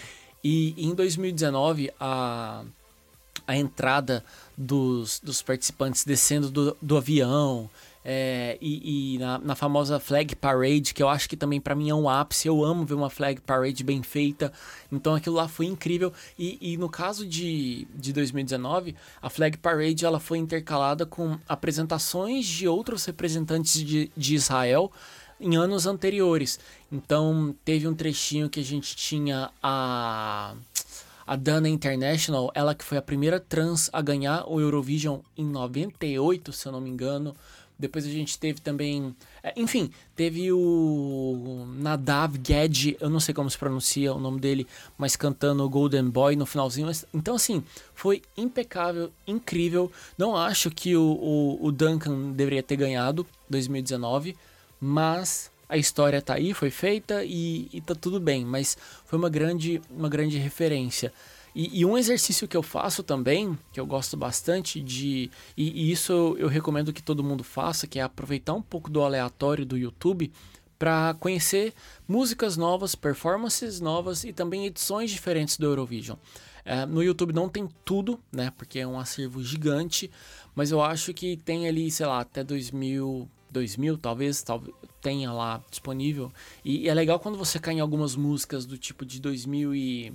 E 0.43 0.73
em 0.77 0.93
2019, 0.93 1.91
a, 1.99 2.63
a 3.47 3.55
entrada 3.55 4.23
dos, 4.57 5.19
dos 5.19 5.41
participantes 5.41 6.03
descendo 6.05 6.49
do, 6.49 6.77
do 6.81 6.97
avião, 6.97 7.69
é, 8.05 8.57
e, 8.59 9.15
e 9.15 9.17
na, 9.17 9.37
na, 9.37 9.55
famosa 9.55 9.97
Flag 9.99 10.35
Parade, 10.35 10.93
que 10.93 11.01
eu 11.01 11.07
acho 11.07 11.29
que 11.29 11.37
também 11.37 11.61
para 11.61 11.73
mim 11.73 11.89
é 11.89 11.95
um 11.95 12.09
ápice. 12.09 12.47
Eu 12.47 12.63
amo 12.63 12.85
ver 12.85 12.95
uma 12.95 13.09
Flag 13.09 13.39
Parade 13.41 13.83
bem 13.83 14.03
feita. 14.03 14.51
Então 14.91 15.15
aquilo 15.15 15.35
lá 15.35 15.47
foi 15.47 15.67
incrível. 15.67 16.11
E, 16.37 16.73
e 16.73 16.77
no 16.77 16.89
caso 16.89 17.25
de, 17.25 17.87
de 17.95 18.11
2019, 18.11 18.95
a 19.21 19.29
Flag 19.29 19.57
Parade 19.57 20.05
ela 20.05 20.19
foi 20.19 20.37
intercalada 20.37 21.05
com 21.05 21.39
apresentações 21.47 22.45
de 22.45 22.67
outros 22.67 23.05
representantes 23.05 23.81
de, 23.81 24.11
de 24.15 24.35
Israel 24.35 24.91
em 25.39 25.55
anos 25.55 25.85
anteriores. 25.85 26.59
Então 26.91 27.55
teve 27.63 27.87
um 27.87 27.93
trechinho 27.93 28.49
que 28.49 28.59
a 28.59 28.63
gente 28.63 28.95
tinha 28.97 29.49
a 29.61 30.55
a 31.25 31.35
Dana 31.35 31.69
International, 31.69 32.51
ela 32.53 32.75
que 32.75 32.83
foi 32.83 32.97
a 32.97 33.01
primeira 33.01 33.39
trans 33.39 33.89
a 33.93 34.01
ganhar 34.01 34.45
o 34.47 34.59
Eurovision 34.59 35.19
em 35.37 35.45
98, 35.45 36.51
se 36.51 36.67
eu 36.67 36.71
não 36.71 36.81
me 36.81 36.89
engano. 36.89 37.35
Depois 37.77 38.05
a 38.05 38.09
gente 38.09 38.37
teve 38.37 38.61
também. 38.61 39.15
É, 39.41 39.53
enfim, 39.57 39.89
teve 40.15 40.51
o 40.51 41.65
Nadav 41.75 42.39
Ged, 42.41 42.95
eu 42.99 43.09
não 43.09 43.19
sei 43.19 43.33
como 43.33 43.49
se 43.49 43.57
pronuncia 43.57 44.13
o 44.13 44.19
nome 44.19 44.39
dele, 44.39 44.67
mas 44.97 45.15
cantando 45.15 45.67
Golden 45.69 46.09
Boy 46.09 46.35
no 46.35 46.45
finalzinho. 46.45 46.89
Então, 47.13 47.35
assim, 47.35 47.63
foi 47.93 48.21
impecável, 48.37 49.11
incrível. 49.27 49.91
Não 50.17 50.37
acho 50.37 50.69
que 50.69 50.95
o, 50.95 51.01
o, 51.01 51.65
o 51.67 51.71
Duncan 51.71 52.31
deveria 52.31 52.63
ter 52.63 52.77
ganhado 52.77 53.25
2019, 53.49 54.37
mas 54.79 55.51
a 55.73 55.77
história 55.77 56.21
tá 56.21 56.35
aí, 56.35 56.53
foi 56.53 56.69
feita 56.69 57.25
e, 57.25 57.67
e 57.73 57.81
tá 57.81 57.95
tudo 57.95 58.19
bem. 58.19 58.45
Mas 58.45 58.77
foi 59.05 59.17
uma 59.17 59.29
grande, 59.29 59.81
uma 59.89 60.07
grande 60.07 60.37
referência. 60.37 61.11
E, 61.55 61.79
e, 61.79 61.85
um 61.85 61.97
exercício 61.97 62.47
que 62.47 62.55
eu 62.55 62.61
faço 62.61 63.01
também, 63.01 63.57
que 63.71 63.79
eu 63.79 63.85
gosto 63.85 64.15
bastante 64.15 64.79
de. 64.79 65.31
E, 65.57 65.87
e, 65.87 65.91
isso 65.91 66.35
eu 66.37 66.47
recomendo 66.47 66.93
que 66.93 67.01
todo 67.01 67.23
mundo 67.23 67.43
faça, 67.43 67.87
que 67.87 67.97
é 67.97 68.03
aproveitar 68.03 68.53
um 68.53 68.61
pouco 68.61 68.89
do 68.89 69.01
aleatório 69.01 69.65
do 69.65 69.75
YouTube 69.75 70.31
para 70.77 71.15
conhecer 71.19 71.73
músicas 72.07 72.55
novas, 72.55 72.93
performances 72.93 73.79
novas 73.79 74.23
e 74.23 74.31
também 74.31 74.67
edições 74.67 75.09
diferentes 75.09 75.57
do 75.57 75.65
Eurovision. 75.65 76.17
É, 76.65 76.85
no 76.85 77.01
YouTube 77.01 77.33
não 77.33 77.49
tem 77.49 77.67
tudo, 77.83 78.19
né? 78.31 78.51
Porque 78.57 78.79
é 78.79 78.87
um 78.87 78.99
acervo 78.99 79.43
gigante, 79.43 80.09
mas 80.53 80.71
eu 80.71 80.83
acho 80.83 81.13
que 81.15 81.35
tem 81.37 81.67
ali, 81.67 81.89
sei 81.89 82.05
lá, 82.05 82.19
até 82.19 82.43
2000, 82.43 83.27
2000 83.51 83.97
talvez, 83.97 84.43
talvez 84.43 84.75
tenha 85.03 85.31
lá 85.31 85.61
disponível. 85.69 86.31
E, 86.63 86.85
e 86.85 86.89
é 86.89 86.93
legal 86.93 87.19
quando 87.19 87.37
você 87.37 87.59
cai 87.59 87.75
em 87.75 87.79
algumas 87.81 88.15
músicas 88.15 88.65
do 88.65 88.77
tipo 88.77 89.05
de 89.05 89.19
2000 89.19 89.75
e 89.75 90.13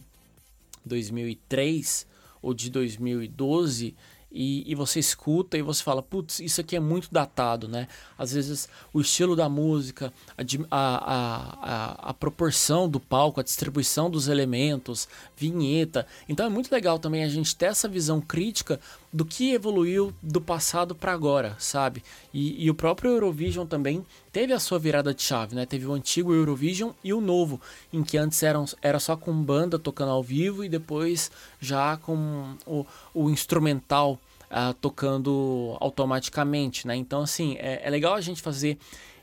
2003 0.85 2.07
ou 2.41 2.55
de 2.55 2.71
2012 2.71 3.95
e, 4.31 4.71
e, 4.71 4.75
você 4.75 5.01
escuta 5.01 5.57
e 5.57 5.63
você 5.63 5.83
fala, 5.83 6.03
putz, 6.03 6.39
isso 6.41 6.61
aqui 6.61 6.77
é 6.77 6.81
muito 6.81 7.09
datado, 7.11 7.67
né? 7.67 7.89
Às 8.17 8.33
vezes 8.33 8.69
o 8.93 9.01
estilo 9.01 9.35
da 9.35 9.49
música, 9.49 10.13
a, 10.37 10.43
a, 10.71 11.59
a, 11.63 12.11
a, 12.11 12.15
proporção 12.15 12.87
do 12.89 13.01
palco, 13.01 13.41
a 13.41 13.43
distribuição 13.43 14.11
dos 14.11 14.29
elementos, 14.29 15.09
vinheta. 15.35 16.07
Então 16.29 16.45
é 16.45 16.49
muito 16.51 16.71
legal 16.71 16.99
também 16.99 17.25
a 17.25 17.29
gente 17.29 17.57
ter 17.57 17.67
essa 17.67 17.89
visão 17.89 18.21
crítica 18.21 18.79
do 19.13 19.25
que 19.25 19.53
evoluiu 19.53 20.13
do 20.23 20.41
passado 20.41 20.95
para 20.95 21.13
agora, 21.13 21.57
sabe? 21.59 22.03
E, 22.33 22.65
e, 22.65 22.71
o 22.71 22.75
próprio 22.75 23.11
Eurovision 23.11 23.67
também 23.67 24.05
teve 24.31 24.53
a 24.53 24.59
sua 24.59 24.79
virada 24.79 25.15
de 25.15 25.23
chave, 25.23 25.55
né? 25.55 25.65
Teve 25.65 25.87
o 25.87 25.93
antigo 25.93 26.35
Eurovision 26.35 26.91
e 27.03 27.13
o 27.15 27.21
novo, 27.21 27.61
em 27.93 28.03
que 28.03 28.19
antes 28.19 28.43
eram, 28.43 28.67
era 28.83 28.99
só 28.99 29.17
com 29.17 29.33
banda 29.33 29.79
tocando 29.79 30.11
ao 30.11 30.23
vivo 30.23 30.63
e 30.63 30.69
depois 30.69 31.31
já 31.59 31.97
com 31.97 32.55
o, 32.67 32.85
o 33.15 33.31
instrumental 33.31 34.19
uh, 34.51 34.75
tocando 34.75 35.77
automaticamente, 35.81 36.87
né? 36.87 36.95
Então, 36.95 37.23
assim, 37.23 37.57
é, 37.59 37.81
é 37.85 37.91
legal 37.91 38.15
a 38.15 38.21
gente 38.21 38.43
fazer 38.43 38.79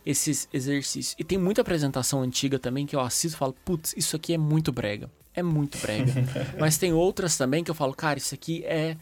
esses 0.06 0.48
exercícios. 0.54 1.16
E 1.18 1.24
tem 1.24 1.38
muita 1.38 1.62
apresentação 1.62 2.22
antiga 2.22 2.60
também 2.60 2.86
que 2.86 2.96
eu 2.96 3.00
assisto 3.00 3.36
e 3.36 3.40
falo, 3.40 3.56
putz, 3.66 3.94
isso 3.98 4.16
aqui 4.16 4.34
é 4.34 4.38
muito 4.38 4.72
brega. 4.72 5.10
É 5.34 5.44
muito 5.44 5.78
brega. 5.80 6.12
Mas 6.60 6.78
tem 6.78 6.94
outras 6.94 7.38
também 7.38 7.64
que 7.64 7.72
eu 7.72 7.76
falo, 7.76 7.94
cara, 7.94 8.18
isso 8.18 8.34
aqui 8.34 8.64
é 8.66 8.96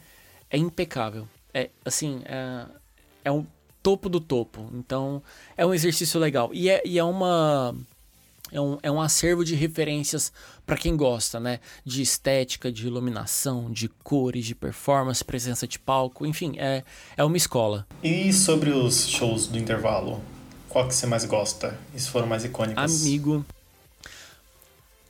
é 0.54 0.56
impecável. 0.56 1.26
É 1.52 1.68
assim, 1.84 2.22
é, 2.24 2.66
é 3.24 3.32
um 3.32 3.44
topo 3.82 4.08
do 4.08 4.20
topo. 4.20 4.70
Então, 4.72 5.20
é 5.56 5.66
um 5.66 5.74
exercício 5.74 6.20
legal. 6.20 6.50
E 6.52 6.70
é, 6.70 6.80
e 6.86 6.96
é 6.96 7.04
uma. 7.04 7.74
É 8.52 8.60
um, 8.60 8.78
é 8.84 8.90
um 8.90 9.00
acervo 9.00 9.44
de 9.44 9.56
referências 9.56 10.32
para 10.64 10.76
quem 10.76 10.96
gosta, 10.96 11.40
né? 11.40 11.58
De 11.84 12.02
estética, 12.02 12.70
de 12.70 12.86
iluminação, 12.86 13.68
de 13.68 13.88
cores, 13.88 14.46
de 14.46 14.54
performance, 14.54 15.24
presença 15.24 15.66
de 15.66 15.76
palco, 15.76 16.24
enfim, 16.24 16.54
é, 16.56 16.84
é 17.16 17.24
uma 17.24 17.36
escola. 17.36 17.84
E 18.00 18.32
sobre 18.32 18.70
os 18.70 19.08
shows 19.08 19.48
do 19.48 19.58
intervalo? 19.58 20.22
Qual 20.68 20.86
que 20.86 20.94
você 20.94 21.06
mais 21.06 21.24
gosta? 21.24 21.76
Esses 21.92 22.06
foram 22.06 22.28
mais 22.28 22.44
icônicos? 22.44 23.02
Amigo, 23.02 23.44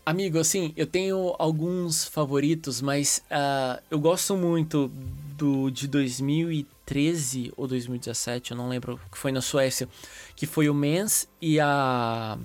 Amigo, 0.07 0.39
assim, 0.39 0.75
eu 0.77 0.87
tenho 0.87 1.35
alguns 1.39 2.05
favoritos, 2.05 2.83
mas 2.83 3.23
uh, 3.31 3.83
eu 3.91 3.99
gosto 3.99 4.37
muito 4.37 4.91
do 5.37 5.71
de 5.71 5.89
2013 5.89 7.53
ou 7.57 7.67
2017, 7.67 8.53
eu 8.53 8.57
não 8.57 8.69
lembro, 8.69 9.01
que 9.11 9.19
foi 9.19 9.33
na 9.33 9.41
Suécia, 9.41 9.89
que 10.37 10.47
foi 10.47 10.69
o 10.69 10.75
Mens 10.75 11.29
e 11.41 11.59
a 11.61 12.39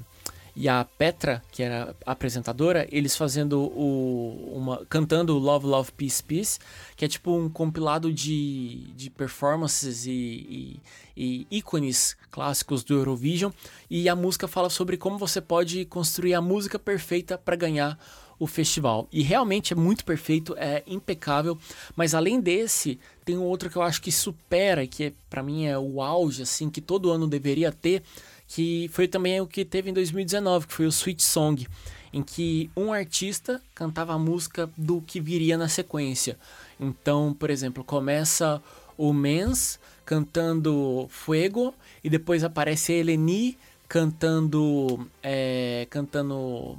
e 0.55 0.67
a 0.67 0.83
Petra, 0.83 1.41
que 1.51 1.63
era 1.63 1.95
apresentadora, 2.05 2.85
eles 2.91 3.15
fazendo 3.15 3.61
o 3.61 4.51
uma 4.53 4.85
cantando 4.89 5.37
Love 5.37 5.65
Love 5.65 5.91
Peace 5.93 6.21
Peace, 6.21 6.59
que 6.97 7.05
é 7.05 7.07
tipo 7.07 7.31
um 7.31 7.49
compilado 7.49 8.11
de, 8.11 8.91
de 8.93 9.09
performances 9.09 10.05
e, 10.05 10.11
e, 10.11 10.81
e 11.15 11.47
ícones 11.49 12.17
clássicos 12.29 12.83
do 12.83 12.93
Eurovision, 12.93 13.51
e 13.89 14.09
a 14.09 14.15
música 14.15 14.49
fala 14.49 14.69
sobre 14.69 14.97
como 14.97 15.17
você 15.17 15.39
pode 15.39 15.85
construir 15.85 16.33
a 16.33 16.41
música 16.41 16.77
perfeita 16.77 17.37
para 17.37 17.55
ganhar 17.55 17.97
o 18.39 18.47
festival. 18.47 19.07
E 19.11 19.21
realmente 19.21 19.73
é 19.73 19.75
muito 19.75 20.05
perfeito, 20.05 20.55
é 20.57 20.81
impecável. 20.87 21.57
Mas 21.95 22.15
além 22.15 22.39
desse, 22.39 22.99
tem 23.25 23.37
um 23.37 23.43
outro 23.43 23.69
que 23.69 23.75
eu 23.75 23.81
acho 23.81 24.01
que 24.01 24.11
supera, 24.11 24.87
que 24.87 25.05
é, 25.05 25.13
para 25.29 25.43
mim 25.43 25.65
é 25.65 25.77
o 25.77 26.01
auge, 26.01 26.43
assim, 26.43 26.69
que 26.69 26.81
todo 26.81 27.11
ano 27.11 27.27
deveria 27.27 27.71
ter, 27.71 28.01
que 28.47 28.89
foi 28.93 29.07
também 29.07 29.39
o 29.41 29.45
que 29.45 29.63
teve 29.65 29.89
em 29.89 29.93
2019, 29.93 30.67
que 30.67 30.73
foi 30.73 30.85
o 30.85 30.89
Sweet 30.89 31.21
Song, 31.21 31.67
em 32.11 32.23
que 32.23 32.71
um 32.75 32.91
artista 32.91 33.61
cantava 33.75 34.13
a 34.13 34.17
música 34.17 34.69
do 34.75 35.01
que 35.01 35.19
viria 35.19 35.57
na 35.57 35.67
sequência. 35.67 36.37
Então, 36.79 37.33
por 37.37 37.49
exemplo, 37.49 37.83
começa 37.83 38.61
o 38.97 39.13
Mens 39.13 39.79
cantando 40.05 41.07
Fuego 41.09 41.73
e 42.03 42.09
depois 42.09 42.43
aparece 42.43 42.93
a 42.93 42.95
Eleni 42.95 43.57
cantando. 43.89 45.07
É, 45.21 45.87
cantando. 45.89 46.77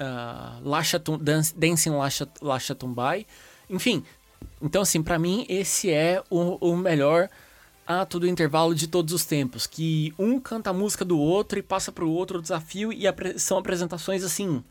Uh, 0.00 0.68
Lasha, 0.68 1.02
Dancing 1.56 1.90
Lasha, 1.90 2.28
Lasha 2.40 2.74
Tumbai. 2.74 3.26
Enfim, 3.68 4.04
então 4.62 4.82
assim, 4.82 5.02
para 5.02 5.18
mim 5.18 5.44
esse 5.48 5.90
é 5.90 6.22
o, 6.30 6.56
o 6.60 6.76
melhor 6.76 7.28
ato 7.86 8.20
do 8.20 8.28
intervalo 8.28 8.74
de 8.74 8.86
todos 8.86 9.14
os 9.14 9.24
tempos, 9.24 9.66
que 9.66 10.12
um 10.18 10.38
canta 10.38 10.70
a 10.70 10.74
música 10.74 11.04
do 11.04 11.18
outro 11.18 11.58
e 11.58 11.62
passa 11.62 11.90
para 11.90 12.04
o 12.04 12.12
outro 12.12 12.38
o 12.38 12.42
desafio 12.42 12.92
e 12.92 13.06
apre 13.06 13.38
são 13.38 13.56
apresentações 13.58 14.22
assim 14.22 14.62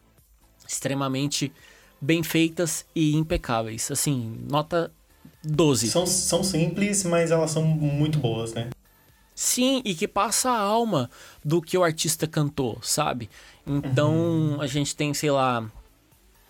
extremamente 0.67 1.51
bem 1.99 2.21
feitas 2.21 2.85
e 2.95 3.15
impecáveis. 3.15 3.89
Assim, 3.89 4.37
nota 4.49 4.91
12. 5.43 5.89
São, 5.89 6.05
são 6.05 6.43
simples, 6.43 7.03
mas 7.03 7.31
elas 7.31 7.51
são 7.51 7.63
muito 7.63 8.19
boas, 8.19 8.53
né? 8.53 8.69
Sim, 9.39 9.83
e 9.85 9.93
que 9.93 10.07
passa 10.07 10.49
a 10.49 10.57
alma 10.57 11.11
do 11.45 11.61
que 11.61 11.77
o 11.77 11.83
artista 11.83 12.25
cantou, 12.25 12.79
sabe? 12.81 13.29
Então, 13.67 14.15
uhum. 14.15 14.59
a 14.59 14.65
gente 14.65 14.95
tem, 14.95 15.13
sei 15.13 15.29
lá, 15.29 15.63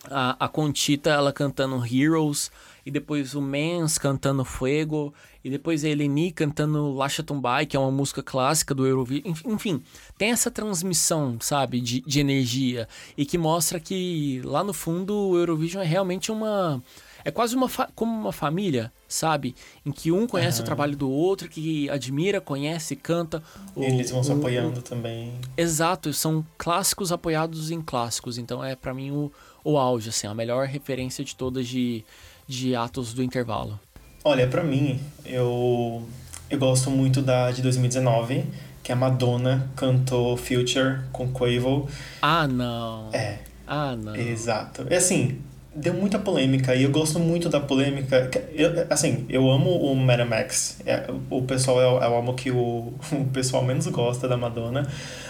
a, 0.10 0.46
a 0.46 0.48
Contita, 0.48 1.10
ela 1.10 1.34
cantando 1.34 1.86
Heroes, 1.86 2.50
e 2.86 2.90
depois 2.90 3.36
o 3.36 3.42
Mens 3.42 3.98
cantando 3.98 4.46
Fuego, 4.46 5.14
e 5.44 5.50
depois 5.50 5.84
a 5.84 5.90
Eleni 5.90 6.32
cantando 6.32 6.94
Lasha 6.94 7.22
Tumbai, 7.22 7.66
que 7.66 7.76
é 7.76 7.80
uma 7.80 7.92
música 7.92 8.24
clássica 8.24 8.74
do 8.74 8.88
Eurovision. 8.88 9.36
Enfim, 9.46 9.84
tem 10.18 10.32
essa 10.32 10.50
transmissão, 10.50 11.38
sabe, 11.42 11.82
de, 11.82 12.00
de 12.00 12.22
energia, 12.22 12.88
e 13.18 13.26
que 13.26 13.38
mostra 13.38 13.82
que 13.82 14.42
lá 14.46 14.64
no 14.64 14.72
fundo 14.72 15.14
o 15.14 15.38
Eurovision 15.38 15.84
é 15.84 15.86
realmente 15.86 16.32
uma. 16.32 16.82
É 17.24 17.32
quase 17.32 17.56
uma 17.56 17.70
como 17.96 18.12
uma 18.12 18.32
família, 18.32 18.92
sabe? 19.08 19.56
Em 19.86 19.92
que 19.92 20.12
um 20.12 20.28
conhece 20.28 20.60
uhum. 20.60 20.64
o 20.64 20.66
trabalho 20.66 20.96
do 20.96 21.10
outro, 21.10 21.50
que 21.50 21.90
admira, 21.90 22.40
conhece, 22.40 22.96
canta. 22.96 23.42
O, 23.76 23.84
Eles 23.84 24.12
vão 24.12 24.24
se 24.24 24.32
apoiando 24.32 24.80
o, 24.80 24.84
também. 24.84 25.34
Exato, 25.56 26.14
são 26.14 26.46
clássicos 26.58 27.12
apoiados 27.12 27.72
em 27.72 27.82
clássicos. 27.82 28.38
Então 28.38 28.64
é 28.64 28.76
para 28.76 28.94
mim 28.94 29.12
o, 29.12 29.32
o 29.64 29.78
auge, 29.78 30.10
assim, 30.10 30.28
a 30.28 30.34
melhor 30.34 30.68
referência 30.68 31.24
de 31.24 31.36
todas 31.36 31.68
de, 31.68 32.04
de 32.48 32.76
atos 32.76 33.14
do 33.14 33.24
intervalo? 33.24 33.80
Olha, 34.24 34.48
para 34.48 34.64
mim, 34.64 35.00
eu, 35.26 36.04
eu 36.50 36.60
gosto 36.60 36.90
muito 36.90 37.22
da 37.22 37.52
de 37.52 37.62
2019, 37.62 38.46
que 38.84 38.92
a 38.92 38.96
Madonna 38.96 39.70
cantou 39.76 40.36
Future 40.38 41.00
com 41.12 41.32
Quavo. 41.32 41.90
Ah, 42.22 42.48
não. 42.48 43.10
É. 43.14 43.40
Ah, 43.66 43.96
não. 43.96 44.16
Exato. 44.16 44.86
É 44.90 44.98
assim, 44.98 45.42
deu 45.78 45.94
muita 45.94 46.18
polêmica 46.18 46.76
e 46.76 46.84
eu 46.84 46.90
gosto 46.90 47.20
muito 47.20 47.50
da 47.50 47.60
polêmica. 47.60 48.30
Eu, 48.54 48.88
assim, 48.90 49.26
eu 49.30 49.50
amo 49.50 49.70
o 49.70 49.96
Madame 49.96 50.34
X. 50.34 50.80
É, 50.86 51.04
o 51.30 51.44
pessoal 51.44 52.02
é, 52.02 52.10
o 52.10 52.18
amo 52.18 52.34
que 52.34 52.52
o, 52.52 52.94
o 53.12 53.26
pessoal 53.32 53.64
menos 53.64 53.88
gosta 53.88 54.28
da 54.28 54.36
Madonna. 54.36 54.88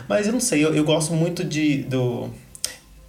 Mas 0.08 0.28
eu 0.28 0.34
não 0.34 0.40
sei, 0.40 0.64
eu, 0.64 0.74
eu 0.74 0.84
gosto 0.84 1.14
muito 1.14 1.44
de, 1.44 1.84
do, 1.84 2.30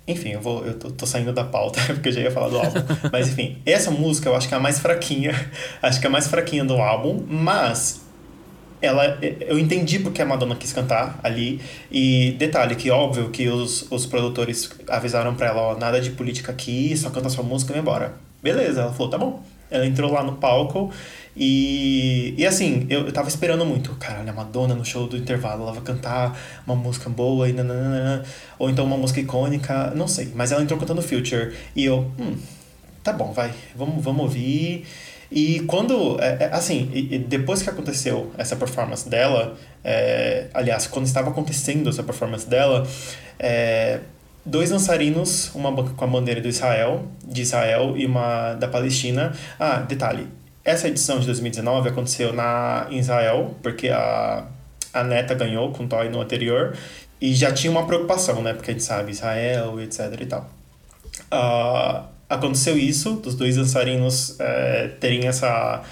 enfim, 0.06 0.30
eu, 0.30 0.40
vou, 0.40 0.64
eu 0.64 0.72
tô, 0.72 0.90
tô, 0.90 1.06
saindo 1.06 1.32
da 1.32 1.44
pauta, 1.44 1.80
porque 1.94 2.08
eu 2.08 2.12
já 2.12 2.20
ia 2.22 2.30
falar 2.30 2.48
do 2.48 2.58
álbum. 2.58 2.80
mas 3.12 3.28
enfim, 3.28 3.58
essa 3.64 3.90
música 3.90 4.28
eu 4.28 4.34
acho 4.34 4.48
que 4.48 4.54
é 4.54 4.56
a 4.56 4.60
mais 4.60 4.80
fraquinha. 4.80 5.32
Acho 5.80 6.00
que 6.00 6.06
é 6.06 6.08
a 6.08 6.12
mais 6.12 6.26
fraquinha 6.26 6.64
do 6.64 6.74
álbum, 6.74 7.24
mas 7.28 8.07
ela 8.80 9.18
eu 9.40 9.58
entendi 9.58 9.98
porque 9.98 10.22
a 10.22 10.26
Madonna 10.26 10.56
quis 10.56 10.72
cantar 10.72 11.18
ali 11.22 11.60
e 11.90 12.32
detalhe 12.38 12.74
que 12.76 12.90
óbvio 12.90 13.30
que 13.30 13.48
os, 13.48 13.90
os 13.90 14.06
produtores 14.06 14.70
avisaram 14.88 15.34
para 15.34 15.48
ela 15.48 15.60
ó, 15.60 15.76
nada 15.76 16.00
de 16.00 16.10
política 16.10 16.52
aqui 16.52 16.96
só 16.96 17.10
canta 17.10 17.28
sua 17.28 17.44
música 17.44 17.72
e 17.72 17.74
vai 17.74 17.82
embora 17.82 18.14
beleza 18.42 18.82
ela 18.82 18.92
falou 18.92 19.10
tá 19.10 19.18
bom 19.18 19.42
ela 19.70 19.84
entrou 19.84 20.12
lá 20.12 20.22
no 20.22 20.36
palco 20.36 20.90
e, 21.38 22.34
e 22.36 22.44
assim, 22.44 22.84
eu, 22.90 23.06
eu 23.06 23.12
tava 23.12 23.28
esperando 23.28 23.64
muito. 23.64 23.94
Caralho, 23.94 24.28
a 24.28 24.32
Madonna 24.32 24.74
no 24.74 24.84
show 24.84 25.06
do 25.06 25.16
intervalo, 25.16 25.62
ela 25.62 25.72
vai 25.72 25.82
cantar 25.82 26.36
uma 26.66 26.74
música 26.74 27.08
boa 27.08 27.48
e 27.48 27.52
nananana, 27.52 28.24
ou 28.58 28.68
então 28.68 28.84
uma 28.84 28.96
música 28.96 29.20
icônica, 29.20 29.92
não 29.94 30.08
sei. 30.08 30.32
Mas 30.34 30.50
ela 30.50 30.60
entrou 30.60 30.78
cantando 30.80 31.00
Future. 31.00 31.54
E 31.76 31.84
eu, 31.84 32.10
hum, 32.18 32.36
tá 33.04 33.12
bom, 33.12 33.32
vai, 33.32 33.54
vamos, 33.76 34.02
vamos 34.02 34.22
ouvir. 34.22 34.84
E 35.30 35.60
quando, 35.60 36.18
é, 36.20 36.44
é, 36.44 36.50
assim, 36.52 36.86
depois 37.28 37.62
que 37.62 37.68
aconteceu 37.68 38.32
essa 38.38 38.56
performance 38.56 39.08
dela, 39.08 39.56
é, 39.84 40.46
aliás, 40.54 40.86
quando 40.86 41.06
estava 41.06 41.30
acontecendo 41.30 41.90
essa 41.90 42.02
performance 42.02 42.48
dela, 42.48 42.86
é, 43.38 44.00
dois 44.44 44.70
dançarinos, 44.70 45.54
uma 45.54 45.72
com 45.84 46.04
a 46.04 46.08
bandeira 46.08 46.40
do 46.40 46.48
Israel, 46.48 47.06
de 47.24 47.42
Israel 47.42 47.94
e 47.96 48.06
uma 48.06 48.54
da 48.54 48.68
Palestina. 48.68 49.32
Ah, 49.60 49.80
detalhe, 49.80 50.26
essa 50.64 50.88
edição 50.88 51.20
de 51.20 51.26
2019 51.26 51.90
aconteceu 51.90 52.32
na 52.32 52.86
em 52.90 52.98
Israel, 52.98 53.54
porque 53.62 53.88
a, 53.90 54.46
a 54.92 55.04
Neta 55.04 55.34
ganhou 55.34 55.72
com 55.72 55.84
o 55.84 55.88
Toy 55.88 56.08
no 56.08 56.20
anterior 56.20 56.74
e 57.20 57.34
já 57.34 57.52
tinha 57.52 57.70
uma 57.70 57.86
preocupação, 57.86 58.42
né? 58.42 58.54
Porque 58.54 58.70
a 58.70 58.74
gente 58.74 58.84
sabe 58.84 59.10
Israel, 59.12 59.80
etc 59.80 60.20
e 60.20 60.26
tal. 60.26 60.48
Uh, 61.32 62.17
aconteceu 62.28 62.76
isso, 62.76 63.14
dos 63.14 63.34
dois 63.34 63.56
dançarinos 63.56 64.38
é, 64.38 64.88
terem 65.00 65.26
essa 65.26 65.82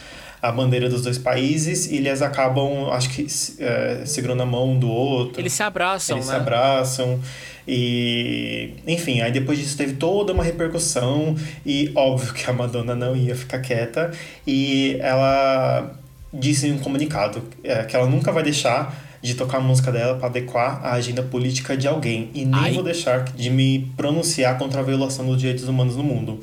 a 0.43 0.53
bandeira 0.53 0.89
dos 0.89 1.03
dois 1.03 1.19
países 1.19 1.91
e 1.91 1.97
eles 1.97 2.23
acabam, 2.23 2.91
acho 2.93 3.11
que, 3.11 3.27
é, 3.59 4.03
segurando 4.05 4.43
a 4.43 4.47
mão 4.47 4.73
um 4.73 4.79
do 4.79 4.89
outro. 4.89 5.41
Eles 5.41 5.53
se 5.53 5.63
abraçam, 5.63 6.17
eles 6.17 6.29
né? 6.29 6.35
se 6.35 6.41
abraçam. 6.41 7.21
E, 7.67 8.75
enfim, 8.87 9.23
aí 9.23 9.33
depois 9.33 9.59
disso 9.59 9.77
teve 9.77 9.95
toda 9.95 10.33
uma 10.33 10.45
repercussão 10.45 11.35
e 11.65 11.91
óbvio 11.97 12.33
que 12.33 12.49
a 12.49 12.53
Madonna 12.53 12.95
não 12.95 13.17
ia 13.17 13.35
ficar 13.35 13.59
quieta 13.59 14.13
e 14.47 14.97
ela 15.01 15.99
disse 16.33 16.69
em 16.69 16.73
um 16.73 16.79
comunicado 16.79 17.43
é, 17.65 17.83
que 17.83 17.97
ela 17.97 18.07
nunca 18.07 18.31
vai 18.31 18.45
deixar 18.45 19.06
de 19.23 19.35
tocar 19.35 19.59
a 19.59 19.61
música 19.61 19.91
dela 19.93 20.17
para 20.17 20.27
adequar 20.27 20.85
a 20.85 20.93
agenda 20.93 21.23
política 21.23 21.77
de 21.77 21.87
alguém 21.87 22.31
e 22.35 22.45
nem 22.45 22.61
Ai. 22.61 22.73
vou 22.73 22.83
deixar 22.83 23.25
de 23.25 23.51
me 23.51 23.91
pronunciar 23.97 24.59
contra 24.59 24.81
a 24.81 24.83
violação 24.83 25.27
dos 25.27 25.39
direitos 25.39 25.69
humanos 25.69 25.97
no 25.97 26.05
mundo. 26.05 26.41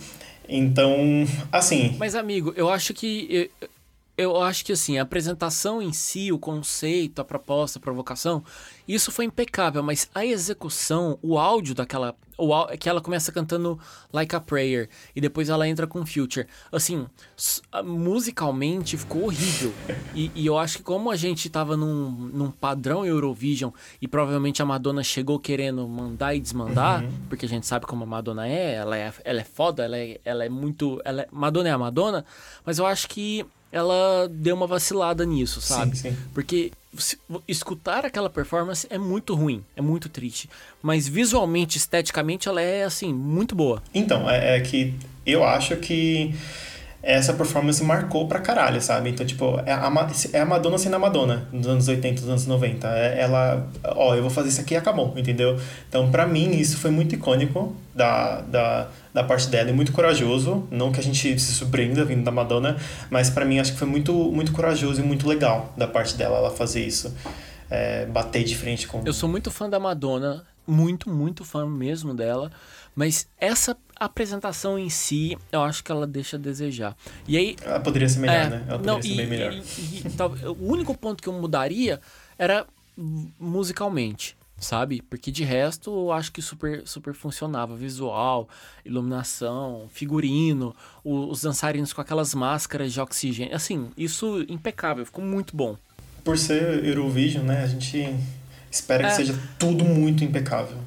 Então, 0.47 0.95
assim. 1.51 1.95
Mas, 1.97 2.15
amigo, 2.15 2.53
eu 2.55 2.69
acho 2.69 2.93
que 2.93 3.49
eu 4.17 4.41
acho 4.41 4.63
que 4.63 4.71
assim, 4.71 4.97
a 4.97 5.01
apresentação 5.01 5.81
em 5.81 5.91
si, 5.91 6.31
o 6.31 6.38
conceito, 6.38 7.19
a 7.19 7.25
proposta, 7.25 7.79
a 7.79 7.81
provocação, 7.81 8.43
isso 8.88 9.12
foi 9.12 9.25
impecável, 9.25 9.81
mas 9.81 10.09
a 10.13 10.25
execução, 10.25 11.17
o 11.21 11.38
áudio 11.38 11.73
daquela. 11.73 12.15
Que 12.80 12.89
ela 12.89 13.02
começa 13.02 13.32
cantando 13.32 13.80
Like 14.12 14.36
a 14.36 14.39
Prayer 14.39 14.89
e 15.15 15.22
depois 15.22 15.50
ela 15.50 15.67
entra 15.67 15.88
com 15.88 16.06
Future. 16.06 16.48
Assim, 16.72 17.06
musicalmente 17.84 18.98
ficou 18.98 19.26
horrível. 19.26 19.74
E, 20.15 20.32
e, 20.36 20.46
eu 20.46 20.58
acho 20.58 20.78
que 20.78 20.84
como 20.84 21.10
a 21.10 21.15
gente 21.15 21.50
tava 21.50 21.76
num, 21.76 22.10
num 22.10 22.52
padrão 22.52 23.06
Eurovision 23.06 23.72
e 24.02 24.08
provavelmente 24.08 24.62
a 24.62 24.65
Madonna 24.65 25.04
chegou 25.04 25.39
querendo 25.39 25.88
mandar 25.88 26.36
e 26.36 26.39
desmandar, 26.39 27.04
uhum. 27.04 27.12
porque 27.30 27.46
a 27.46 27.50
gente 27.50 27.65
sabe 27.65 27.86
como 27.86 28.04
a 28.04 28.08
Madonna 28.08 28.48
é, 28.48 28.76
ela 28.76 28.98
é, 28.98 29.13
ela 29.24 29.41
é 29.41 29.43
foda, 29.43 29.84
ela 29.84 29.98
é, 29.98 30.19
ela 30.24 30.46
é 30.46 30.50
muito. 30.50 31.02
Ela 31.04 31.24
é, 31.24 31.28
Madonna 31.32 31.69
é 31.69 31.72
a 31.72 31.78
Madonna, 31.78 32.26
mas 32.65 32.78
eu 32.78 32.86
acho 32.86 33.08
que 33.08 33.46
ela 33.72 34.30
deu 34.30 34.56
uma 34.56 34.67
vacilada 34.67 35.26
nisso, 35.26 35.60
sabe? 35.60 35.98
Sim, 35.98 36.12
sim. 36.12 36.17
Porque 36.34 36.72
escutar 37.47 38.06
aquela 38.06 38.29
performance 38.29 38.88
é 38.89 38.97
muito 38.97 39.34
ruim, 39.36 39.63
é 39.75 39.82
muito 39.82 40.10
triste. 40.10 40.49
Mas 40.82 41.08
visualmente, 41.08 41.77
esteticamente, 41.77 42.47
ela 42.47 42.62
é, 42.62 42.84
assim, 42.84 43.13
muito 43.13 43.56
boa. 43.56 43.82
Então, 43.93 44.29
é, 44.29 44.58
é 44.58 44.62
que 44.62 44.93
eu 45.25 45.43
acho 45.43 45.75
que 45.77 46.34
essa 47.03 47.33
performance 47.33 47.83
marcou 47.83 48.29
pra 48.29 48.39
caralho, 48.39 48.81
sabe? 48.81 49.09
Então, 49.09 49.25
tipo, 49.25 49.59
é 49.65 49.73
a, 49.73 49.91
é 50.31 50.39
a 50.39 50.45
Madonna 50.45 50.77
sendo 50.77 50.95
a 50.95 50.99
Madonna 50.99 51.45
nos 51.51 51.67
anos 51.67 51.87
80, 51.89 52.21
nos 52.21 52.29
anos 52.29 52.47
90. 52.47 52.87
É, 52.87 53.19
ela, 53.19 53.67
ó, 53.83 54.15
eu 54.15 54.21
vou 54.21 54.31
fazer 54.31 54.47
isso 54.47 54.61
aqui 54.61 54.73
e 54.73 54.77
acabou, 54.77 55.13
entendeu? 55.17 55.59
Então, 55.89 56.09
pra 56.09 56.25
mim, 56.25 56.51
isso 56.51 56.77
foi 56.77 56.89
muito 56.91 57.13
icônico 57.13 57.75
da, 57.93 58.39
da, 58.41 58.87
da 59.13 59.21
parte 59.21 59.49
dela 59.49 59.69
e 59.69 59.73
muito 59.73 59.91
corajoso. 59.91 60.65
Não 60.71 60.93
que 60.93 60.99
a 61.01 61.03
gente 61.03 61.37
se 61.37 61.53
surpreenda 61.53 62.05
vindo 62.05 62.23
da 62.23 62.31
Madonna, 62.31 62.77
mas 63.09 63.29
para 63.29 63.43
mim 63.43 63.59
acho 63.59 63.73
que 63.73 63.79
foi 63.79 63.87
muito, 63.87 64.13
muito 64.31 64.53
corajoso 64.53 65.01
e 65.01 65.03
muito 65.03 65.27
legal 65.27 65.73
da 65.75 65.87
parte 65.87 66.15
dela 66.15 66.37
ela 66.37 66.51
fazer 66.51 66.85
isso. 66.85 67.13
É, 67.69 68.05
bater 68.05 68.45
de 68.45 68.55
frente 68.55 68.87
com. 68.87 69.01
Eu 69.05 69.13
sou 69.13 69.27
muito 69.27 69.51
fã 69.51 69.69
da 69.69 69.79
Madonna, 69.79 70.45
muito, 70.65 71.09
muito 71.09 71.43
fã 71.43 71.67
mesmo 71.67 72.13
dela. 72.13 72.49
Mas 72.95 73.27
essa 73.39 73.75
apresentação 73.95 74.77
em 74.77 74.89
si, 74.89 75.38
eu 75.51 75.63
acho 75.63 75.84
que 75.84 75.91
ela 75.91 76.06
deixa 76.06 76.38
a 76.38 76.39
desejar. 76.39 76.95
E 77.27 77.38
aí. 77.38 77.56
Ela 77.62 77.79
poderia 77.79 78.10
ser 78.10 78.19
melhor, 78.19 78.36
é, 78.36 78.49
né? 78.49 78.65
Ela 78.67 78.79
poderia 78.79 78.93
não, 78.93 79.01
ser 79.01 79.08
e, 79.10 79.17
bem 79.17 79.27
melhor. 79.27 79.53
E, 79.53 79.58
e, 79.58 80.03
e, 80.06 80.47
o 80.47 80.71
único 80.71 80.97
ponto 80.97 81.21
que 81.21 81.29
eu 81.29 81.34
mudaria 81.34 81.99
era 82.38 82.65
musicalmente, 83.39 84.38
sabe? 84.58 85.01
Porque 85.01 85.32
de 85.32 85.43
resto 85.43 85.89
eu 85.89 86.12
acho 86.12 86.32
que 86.32 86.41
super, 86.41 86.84
super 86.86 87.13
funcionava. 87.13 87.75
Visual, 87.75 88.47
iluminação, 88.86 89.88
figurino, 89.91 90.75
os 91.03 91.41
dançarinos 91.41 91.93
com 91.93 92.01
aquelas 92.01 92.34
máscaras 92.34 92.93
de 92.93 92.99
oxigênio. 92.99 93.56
Assim, 93.56 93.91
isso 93.97 94.45
impecável, 94.47 95.06
ficou 95.06 95.23
muito 95.23 95.56
bom. 95.56 95.77
Por 96.23 96.38
ser 96.38 96.86
Eurovision, 96.86 97.45
né? 97.45 97.63
A 97.63 97.67
gente 97.67 98.15
espera 98.71 99.08
é. 99.08 99.10
que 99.10 99.15
seja 99.15 99.38
tudo 99.58 99.84
muito 99.84 100.23
impecável. 100.23 100.77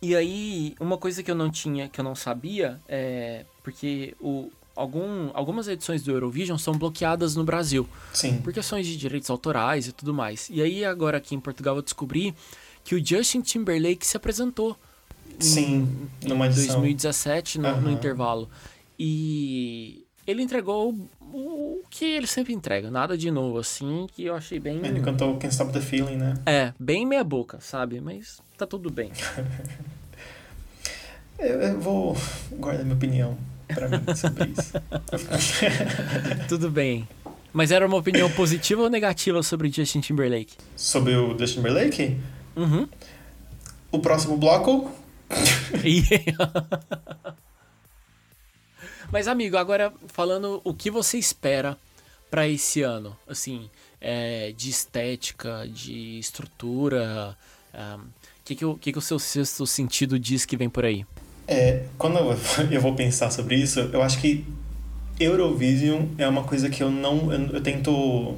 E 0.00 0.14
aí, 0.14 0.74
uma 0.78 0.96
coisa 0.96 1.22
que 1.22 1.30
eu 1.30 1.34
não 1.34 1.50
tinha, 1.50 1.88
que 1.88 2.00
eu 2.00 2.04
não 2.04 2.14
sabia, 2.14 2.80
é 2.88 3.44
porque 3.62 4.14
o, 4.20 4.50
algum, 4.76 5.30
algumas 5.34 5.66
edições 5.66 6.02
do 6.02 6.12
Eurovision 6.12 6.56
são 6.56 6.74
bloqueadas 6.74 7.34
no 7.34 7.42
Brasil. 7.42 7.88
Sim. 8.12 8.38
Por 8.38 8.52
questões 8.52 8.86
de 8.86 8.96
direitos 8.96 9.28
autorais 9.28 9.88
e 9.88 9.92
tudo 9.92 10.14
mais. 10.14 10.48
E 10.50 10.62
aí, 10.62 10.84
agora 10.84 11.18
aqui 11.18 11.34
em 11.34 11.40
Portugal, 11.40 11.76
eu 11.76 11.82
descobri 11.82 12.34
que 12.84 12.94
o 12.94 13.04
Justin 13.04 13.40
Timberlake 13.40 14.06
se 14.06 14.16
apresentou. 14.16 14.76
Sim, 15.40 16.08
em, 16.22 16.28
edição. 16.46 16.80
2017, 16.80 17.58
no, 17.58 17.80
no 17.80 17.90
intervalo. 17.90 18.48
E 18.98 20.04
ele 20.28 20.42
entregou 20.42 20.94
o 21.32 21.82
que 21.88 22.04
ele 22.04 22.26
sempre 22.26 22.52
entrega, 22.52 22.90
nada 22.90 23.16
de 23.16 23.30
novo, 23.30 23.58
assim, 23.58 24.06
que 24.12 24.24
eu 24.24 24.34
achei 24.34 24.60
bem. 24.60 24.78
Ele 24.84 25.00
cantou 25.00 25.38
Can't 25.38 25.54
Stop 25.54 25.72
the 25.72 25.80
Feeling, 25.80 26.16
né? 26.16 26.34
É, 26.44 26.74
bem 26.78 27.06
meia 27.06 27.24
boca, 27.24 27.58
sabe? 27.62 27.98
Mas 27.98 28.38
tá 28.58 28.66
tudo 28.66 28.90
bem. 28.90 29.10
eu, 31.40 31.62
eu, 31.62 31.80
vou 31.80 32.14
guardar 32.52 32.84
minha 32.84 32.94
opinião 32.94 33.38
pra 33.68 33.88
mim 33.88 34.04
sobre 34.14 34.50
isso. 34.50 34.72
tudo 36.46 36.70
bem. 36.70 37.08
Mas 37.50 37.70
era 37.70 37.86
uma 37.86 37.96
opinião 37.96 38.30
positiva 38.32 38.82
ou 38.82 38.90
negativa 38.90 39.42
sobre 39.42 39.70
Justin 39.70 40.00
Timberlake? 40.00 40.58
Sobre 40.76 41.16
o 41.16 41.38
Justin 41.38 41.56
Timberlake? 41.56 42.20
Uhum. 42.54 42.86
O 43.90 43.98
próximo 43.98 44.36
bloco. 44.36 44.90
Mas, 49.10 49.26
amigo, 49.26 49.56
agora 49.56 49.92
falando 50.08 50.60
o 50.64 50.74
que 50.74 50.90
você 50.90 51.18
espera 51.18 51.76
para 52.30 52.46
esse 52.46 52.82
ano, 52.82 53.16
assim, 53.26 53.70
é, 54.00 54.52
de 54.56 54.68
estética, 54.68 55.66
de 55.66 56.18
estrutura, 56.18 57.36
o 57.72 58.00
um, 58.00 58.04
que, 58.44 58.54
que, 58.54 58.74
que, 58.74 58.92
que 58.92 58.98
o 58.98 59.02
seu 59.02 59.18
sexto 59.18 59.66
sentido 59.66 60.18
diz 60.18 60.44
que 60.44 60.56
vem 60.56 60.68
por 60.68 60.84
aí? 60.84 61.06
É, 61.46 61.84
quando 61.96 62.18
eu 62.70 62.80
vou 62.80 62.94
pensar 62.94 63.30
sobre 63.30 63.56
isso, 63.56 63.80
eu 63.80 64.02
acho 64.02 64.20
que 64.20 64.44
Eurovision 65.18 66.06
é 66.18 66.28
uma 66.28 66.44
coisa 66.44 66.68
que 66.68 66.82
eu 66.82 66.90
não. 66.90 67.32
Eu, 67.32 67.40
eu 67.54 67.60
tento. 67.62 68.36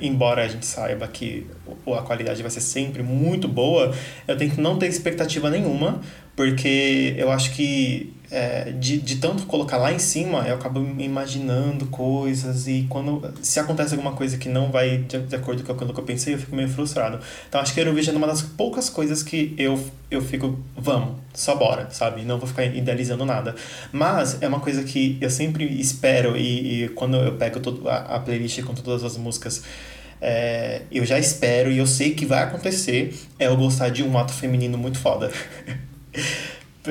Embora 0.00 0.44
a 0.44 0.48
gente 0.48 0.64
saiba 0.64 1.08
que 1.08 1.46
a 1.94 2.02
qualidade 2.02 2.42
vai 2.42 2.50
ser 2.50 2.60
sempre 2.60 3.02
muito 3.02 3.48
boa, 3.48 3.94
eu 4.26 4.36
tento 4.36 4.60
não 4.60 4.78
ter 4.78 4.86
expectativa 4.86 5.50
nenhuma, 5.50 6.00
porque 6.36 7.14
eu 7.16 7.30
acho 7.30 7.52
que 7.52 8.14
é, 8.30 8.72
de, 8.72 8.98
de 8.98 9.16
tanto 9.16 9.46
colocar 9.46 9.78
lá 9.78 9.92
em 9.92 9.98
cima, 9.98 10.46
eu 10.46 10.54
acabo 10.54 10.80
imaginando 11.00 11.86
coisas 11.86 12.68
e 12.68 12.86
quando 12.88 13.32
se 13.42 13.58
acontece 13.58 13.94
alguma 13.94 14.12
coisa 14.12 14.36
que 14.36 14.48
não 14.48 14.70
vai 14.70 14.98
de, 14.98 15.18
de 15.18 15.34
acordo 15.34 15.64
com 15.64 15.72
aquilo 15.72 15.94
que 15.94 16.00
eu 16.00 16.04
pensei, 16.04 16.34
eu 16.34 16.38
fico 16.38 16.54
meio 16.54 16.68
frustrado. 16.68 17.18
Então 17.48 17.60
acho 17.60 17.72
que 17.72 17.80
Eurovision 17.80 18.14
é 18.14 18.18
uma 18.18 18.26
das 18.26 18.42
poucas 18.42 18.90
coisas 18.90 19.22
que 19.22 19.54
eu, 19.58 19.82
eu 20.10 20.20
fico, 20.20 20.58
vamos, 20.76 21.16
só 21.32 21.56
bora, 21.56 21.88
sabe? 21.90 22.22
Não 22.22 22.38
vou 22.38 22.46
ficar 22.46 22.64
idealizando 22.64 23.24
nada. 23.24 23.54
Mas 23.90 24.40
é 24.42 24.46
uma 24.46 24.60
coisa 24.60 24.84
que 24.84 25.16
eu 25.20 25.30
sempre 25.30 25.64
espero 25.80 26.36
e, 26.36 26.84
e 26.84 26.88
quando 26.90 27.16
eu 27.16 27.32
pego 27.36 27.60
todo, 27.60 27.88
a, 27.88 27.96
a 27.96 28.20
playlist 28.20 28.62
com 28.62 28.74
todas 28.74 29.02
as 29.02 29.16
músicas 29.16 29.62
é, 30.20 30.82
eu 30.90 31.04
já 31.04 31.18
espero 31.18 31.70
e 31.70 31.78
eu 31.78 31.86
sei 31.86 32.10
que 32.10 32.26
vai 32.26 32.42
acontecer 32.42 33.14
é 33.38 33.46
eu 33.46 33.56
gostar 33.56 33.88
de 33.88 34.02
um 34.02 34.18
ato 34.18 34.32
feminino 34.32 34.76
muito 34.76 34.98
foda. 34.98 35.30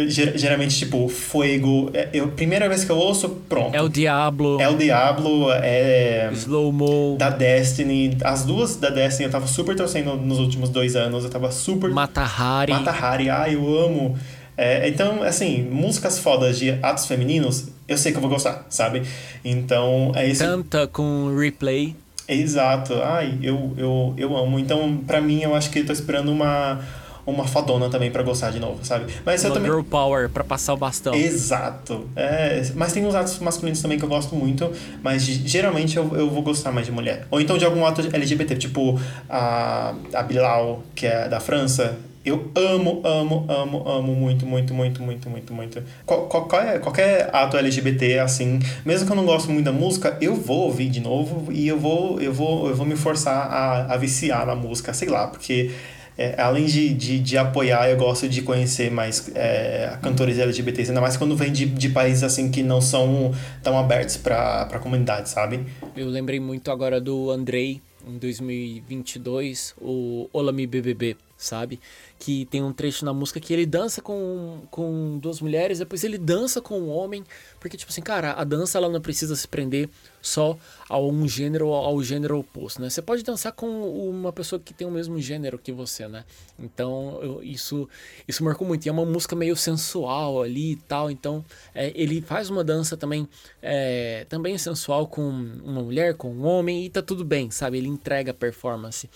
geralmente, 0.05 0.77
tipo, 0.77 1.07
Fuego. 1.07 1.89
É, 1.93 2.09
eu, 2.13 2.27
primeira 2.29 2.67
vez 2.67 2.83
que 2.83 2.91
eu 2.91 2.97
ouço, 2.97 3.29
pronto. 3.49 3.75
É 3.75 3.81
o 3.81 3.89
Diablo. 3.89 4.61
É 4.61 4.69
o 4.69 4.77
Diablo, 4.77 5.51
é. 5.51 6.29
Slow 6.33 6.71
Mo. 6.71 7.15
Da 7.17 7.29
Destiny. 7.29 8.17
As 8.23 8.45
duas 8.45 8.75
da 8.75 8.89
Destiny 8.89 9.25
eu 9.25 9.31
tava 9.31 9.47
super 9.47 9.75
torcendo 9.75 10.15
nos 10.15 10.39
últimos 10.39 10.69
dois 10.69 10.95
anos. 10.95 11.23
Eu 11.23 11.29
tava 11.29 11.51
super. 11.51 11.89
Matahari. 11.89 12.71
Matahari, 12.71 13.29
ai, 13.29 13.55
eu 13.55 13.79
amo. 13.79 14.17
É, 14.55 14.87
então, 14.87 15.21
assim, 15.21 15.63
músicas 15.63 16.17
fodas 16.17 16.57
de 16.57 16.71
atos 16.81 17.05
femininos, 17.05 17.67
eu 17.87 17.95
sei 17.95 18.11
que 18.11 18.17
eu 18.17 18.21
vou 18.21 18.29
gostar, 18.29 18.65
sabe? 18.69 19.03
Então, 19.45 20.11
é 20.15 20.27
isso. 20.27 20.43
Tanta 20.43 20.87
com 20.87 21.35
replay. 21.37 21.95
Exato. 22.27 23.01
Ai, 23.03 23.37
eu, 23.41 23.73
eu, 23.77 24.13
eu 24.17 24.37
amo. 24.37 24.59
Então, 24.59 24.97
pra 25.05 25.21
mim, 25.21 25.41
eu 25.41 25.55
acho 25.55 25.69
que 25.69 25.79
eu 25.79 25.85
tô 25.85 25.93
esperando 25.93 26.31
uma 26.31 26.79
uma 27.27 27.45
fadona 27.45 27.89
também 27.89 28.09
para 28.09 28.23
gostar 28.23 28.51
de 28.51 28.59
novo, 28.59 28.79
sabe? 28.83 29.13
Mas 29.25 29.43
uma 29.43 29.49
eu 29.49 29.53
também... 29.53 29.69
girl 29.69 29.83
power 29.83 30.29
para 30.29 30.45
passar 30.45 30.73
o 30.73 30.77
bastão. 30.77 31.13
Exato. 31.13 32.09
É, 32.15 32.71
mas 32.73 32.93
tem 32.93 33.05
uns 33.05 33.13
atos 33.13 33.37
masculinos 33.39 33.81
também 33.81 33.99
que 33.99 34.05
eu 34.05 34.09
gosto 34.09 34.33
muito, 34.33 34.71
mas 35.03 35.23
geralmente 35.23 35.97
eu, 35.97 36.09
eu 36.15 36.29
vou 36.29 36.41
gostar 36.41 36.71
mais 36.71 36.85
de 36.85 36.91
mulher. 36.93 37.27
Ou 37.29 37.41
então 37.41 37.57
de 37.57 37.65
algum 37.65 37.85
ato 37.85 37.99
LGBT, 37.99 38.55
tipo 38.55 38.97
a, 39.29 39.93
a 40.13 40.23
Bilal, 40.23 40.83
que 40.95 41.05
é 41.05 41.27
da 41.27 41.41
França, 41.41 41.97
eu 42.27 42.51
amo, 42.55 43.01
amo, 43.05 43.45
amo, 43.47 43.87
amo 43.87 44.13
muito, 44.13 44.45
muito, 44.45 44.73
muito, 44.73 45.01
muito, 45.01 45.29
muito, 45.29 45.53
muito. 45.53 45.83
Qualquer, 46.05 46.81
qualquer 46.81 47.29
ato 47.33 47.55
LGBT, 47.55 48.19
assim, 48.19 48.59
mesmo 48.85 49.05
que 49.05 49.11
eu 49.11 49.15
não 49.15 49.25
goste 49.25 49.49
muito 49.49 49.65
da 49.65 49.71
música, 49.71 50.17
eu 50.19 50.35
vou 50.35 50.65
ouvir 50.65 50.89
de 50.89 50.99
novo 50.99 51.51
e 51.51 51.67
eu 51.67 51.79
vou, 51.79 52.19
eu 52.19 52.33
vou, 52.33 52.67
eu 52.67 52.75
vou 52.75 52.85
me 52.85 52.97
forçar 52.97 53.47
a, 53.49 53.93
a 53.93 53.97
viciar 53.97 54.45
na 54.45 54.55
música, 54.55 54.93
sei 54.93 55.07
lá, 55.07 55.27
porque 55.27 55.71
é, 56.17 56.41
além 56.41 56.65
de, 56.65 56.93
de, 56.93 57.19
de, 57.19 57.37
apoiar, 57.37 57.89
eu 57.89 57.95
gosto 57.95 58.27
de 58.27 58.41
conhecer 58.41 58.91
mais 58.91 59.31
é, 59.33 59.97
cantores 60.01 60.37
LGBTs, 60.37 60.89
ainda 60.89 60.99
mais 60.99 61.15
quando 61.15 61.35
vem 61.35 61.51
de, 61.51 61.65
de 61.65 61.89
países 61.89 62.23
assim 62.23 62.51
que 62.51 62.61
não 62.61 62.81
são 62.81 63.33
tão 63.63 63.77
abertos 63.77 64.17
para 64.17 64.63
a 64.63 64.79
comunidade, 64.79 65.29
sabe? 65.29 65.65
Eu 65.95 66.09
lembrei 66.09 66.39
muito 66.39 66.71
agora 66.71 66.99
do 66.99 67.31
Andrei, 67.31 67.81
em 68.05 68.17
2022, 68.17 69.75
o 69.79 70.29
Olami 70.33 70.65
BBB, 70.65 71.17
sabe? 71.37 71.79
Que 72.19 72.45
tem 72.45 72.63
um 72.63 72.73
trecho 72.73 73.05
na 73.05 73.13
música 73.13 73.39
que 73.39 73.53
ele 73.53 73.65
dança 73.65 74.01
com, 74.01 74.61
com 74.71 75.19
duas 75.19 75.39
mulheres, 75.39 75.79
depois 75.79 76.03
ele 76.03 76.17
dança 76.17 76.59
com 76.61 76.79
um 76.79 76.89
homem, 76.89 77.23
porque, 77.59 77.77
tipo 77.77 77.91
assim, 77.91 78.01
cara, 78.01 78.33
a 78.33 78.43
dança 78.43 78.77
ela 78.77 78.89
não 78.89 78.99
precisa 78.99 79.35
se 79.35 79.47
prender 79.47 79.89
só 80.21 80.57
a 80.89 80.99
um 80.99 81.27
gênero 81.27 81.71
ao 81.71 82.01
gênero 82.03 82.39
oposto, 82.39 82.81
né? 82.81 82.89
Você 82.89 83.01
pode 83.01 83.23
dançar 83.23 83.51
com 83.53 83.67
uma 83.67 84.33
pessoa 84.33 84.59
que 84.59 84.73
tem 84.73 84.85
o 84.85 84.91
mesmo 84.91 85.19
gênero 85.19 85.57
que 85.57 85.71
você, 85.71 86.07
né? 86.07 86.25
Então, 86.59 87.19
eu, 87.21 87.43
isso, 87.43 87.87
isso 88.27 88.43
marcou 88.43 88.67
muito. 88.67 88.85
E 88.85 88.89
é 88.89 88.91
uma 88.91 89.05
música 89.05 89.35
meio 89.35 89.55
sensual 89.55 90.41
ali 90.41 90.71
e 90.71 90.75
tal, 90.75 91.09
então 91.11 91.45
é, 91.73 91.91
ele 91.95 92.21
faz 92.21 92.49
uma 92.49 92.63
dança 92.63 92.97
também, 92.97 93.27
é, 93.61 94.25
também 94.27 94.57
sensual 94.57 95.07
com 95.07 95.21
uma 95.21 95.81
mulher, 95.81 96.15
com 96.15 96.33
um 96.33 96.45
homem, 96.45 96.85
e 96.85 96.89
tá 96.89 97.01
tudo 97.01 97.23
bem, 97.23 97.51
sabe? 97.51 97.77
Ele 97.77 97.87
entrega 97.87 98.31
a 98.31 98.33
performance. 98.33 99.09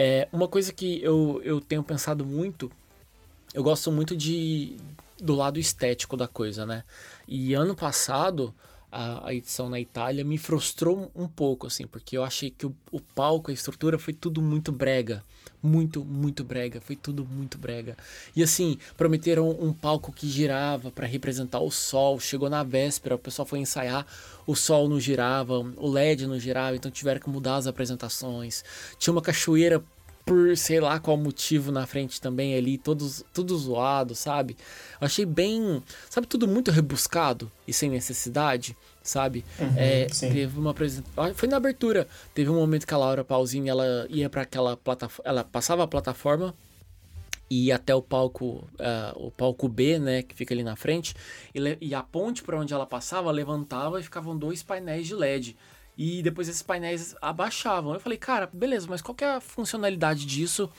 É, 0.00 0.28
uma 0.32 0.46
coisa 0.46 0.72
que 0.72 1.02
eu, 1.02 1.40
eu 1.42 1.60
tenho 1.60 1.82
pensado 1.82 2.24
muito, 2.24 2.70
eu 3.52 3.64
gosto 3.64 3.90
muito 3.90 4.16
de 4.16 4.76
do 5.20 5.34
lado 5.34 5.58
estético 5.58 6.16
da 6.16 6.28
coisa, 6.28 6.64
né? 6.64 6.84
E 7.26 7.52
ano 7.52 7.74
passado, 7.74 8.54
a, 8.90 9.28
a, 9.28 9.34
edição 9.34 9.68
na 9.68 9.78
Itália 9.78 10.24
me 10.24 10.38
frustrou 10.38 11.10
um 11.14 11.28
pouco, 11.28 11.66
assim, 11.66 11.86
porque 11.86 12.16
eu 12.16 12.24
achei 12.24 12.50
que 12.50 12.66
o, 12.66 12.74
o 12.90 13.00
palco, 13.00 13.50
a 13.50 13.54
estrutura 13.54 13.98
foi 13.98 14.14
tudo 14.14 14.40
muito 14.40 14.72
brega. 14.72 15.22
Muito, 15.62 16.04
muito 16.04 16.44
brega. 16.44 16.80
Foi 16.80 16.94
tudo 16.94 17.24
muito 17.24 17.58
brega. 17.58 17.96
E 18.34 18.42
assim, 18.42 18.78
prometeram 18.96 19.50
um 19.50 19.72
palco 19.72 20.12
que 20.12 20.28
girava 20.28 20.90
para 20.90 21.06
representar 21.06 21.60
o 21.60 21.70
sol. 21.70 22.20
Chegou 22.20 22.48
na 22.48 22.62
véspera, 22.62 23.16
o 23.16 23.18
pessoal 23.18 23.44
foi 23.44 23.58
ensaiar, 23.58 24.06
o 24.46 24.54
sol 24.54 24.88
não 24.88 25.00
girava, 25.00 25.58
o 25.58 25.90
LED 25.90 26.26
não 26.26 26.38
girava, 26.38 26.76
então 26.76 26.90
tiveram 26.90 27.20
que 27.20 27.28
mudar 27.28 27.56
as 27.56 27.66
apresentações. 27.66 28.64
Tinha 28.98 29.12
uma 29.12 29.22
cachoeira 29.22 29.82
por 30.28 30.56
sei 30.56 30.78
lá 30.78 31.00
qual 31.00 31.16
motivo 31.16 31.72
na 31.72 31.86
frente 31.86 32.20
também 32.20 32.54
ali, 32.54 32.76
todos, 32.76 33.24
tudo 33.32 33.56
zoado, 33.56 34.14
sabe? 34.14 34.56
Eu 35.00 35.06
achei 35.06 35.24
bem, 35.24 35.82
sabe, 36.10 36.26
tudo 36.26 36.46
muito 36.46 36.70
rebuscado 36.70 37.50
e 37.66 37.72
sem 37.72 37.88
necessidade, 37.90 38.76
sabe? 39.02 39.44
Uhum, 39.58 39.74
é, 39.76 40.06
teve 40.06 40.58
uma 40.58 40.70
apresentação, 40.70 41.34
foi 41.34 41.48
na 41.48 41.56
abertura, 41.56 42.06
teve 42.34 42.50
um 42.50 42.56
momento 42.56 42.86
que 42.86 42.94
a 42.94 42.98
Laura 42.98 43.24
Pausini, 43.24 43.68
ela 43.68 44.06
ia 44.10 44.28
para 44.28 44.42
aquela 44.42 44.76
plataforma, 44.76 45.30
ela 45.30 45.44
passava 45.44 45.82
a 45.82 45.86
plataforma 45.86 46.54
e 47.50 47.66
ia 47.66 47.76
até 47.76 47.94
o 47.94 48.02
palco, 48.02 48.68
uh, 48.78 49.26
o 49.26 49.30
palco 49.30 49.68
B, 49.68 49.98
né, 49.98 50.22
que 50.22 50.34
fica 50.34 50.52
ali 50.52 50.62
na 50.62 50.76
frente, 50.76 51.14
e, 51.54 51.78
e 51.80 51.94
a 51.94 52.02
ponte 52.02 52.42
para 52.42 52.58
onde 52.58 52.74
ela 52.74 52.86
passava 52.86 53.30
levantava 53.30 53.98
e 53.98 54.02
ficavam 54.02 54.36
dois 54.36 54.62
painéis 54.62 55.06
de 55.06 55.14
LED 55.14 55.56
e 55.98 56.22
depois 56.22 56.48
esses 56.48 56.62
painéis 56.62 57.16
abaixavam. 57.20 57.92
Eu 57.92 57.98
falei, 57.98 58.16
cara, 58.16 58.48
beleza, 58.52 58.86
mas 58.88 59.02
qual 59.02 59.16
que 59.16 59.24
é 59.24 59.34
a 59.34 59.40
funcionalidade 59.40 60.24
disso 60.24 60.70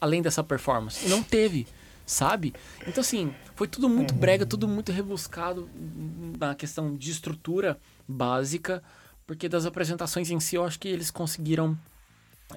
além 0.00 0.22
dessa 0.22 0.44
performance? 0.44 1.04
E 1.04 1.08
não 1.08 1.20
teve, 1.20 1.66
sabe? 2.06 2.54
Então, 2.86 3.00
assim, 3.00 3.34
foi 3.56 3.66
tudo 3.66 3.88
muito 3.88 4.14
uhum. 4.14 4.20
brega, 4.20 4.46
tudo 4.46 4.68
muito 4.68 4.92
rebuscado 4.92 5.68
na 6.38 6.54
questão 6.54 6.94
de 6.94 7.10
estrutura 7.10 7.76
básica, 8.06 8.80
porque 9.26 9.48
das 9.48 9.66
apresentações 9.66 10.30
em 10.30 10.38
si 10.38 10.54
eu 10.54 10.64
acho 10.64 10.78
que 10.78 10.86
eles 10.86 11.10
conseguiram 11.10 11.76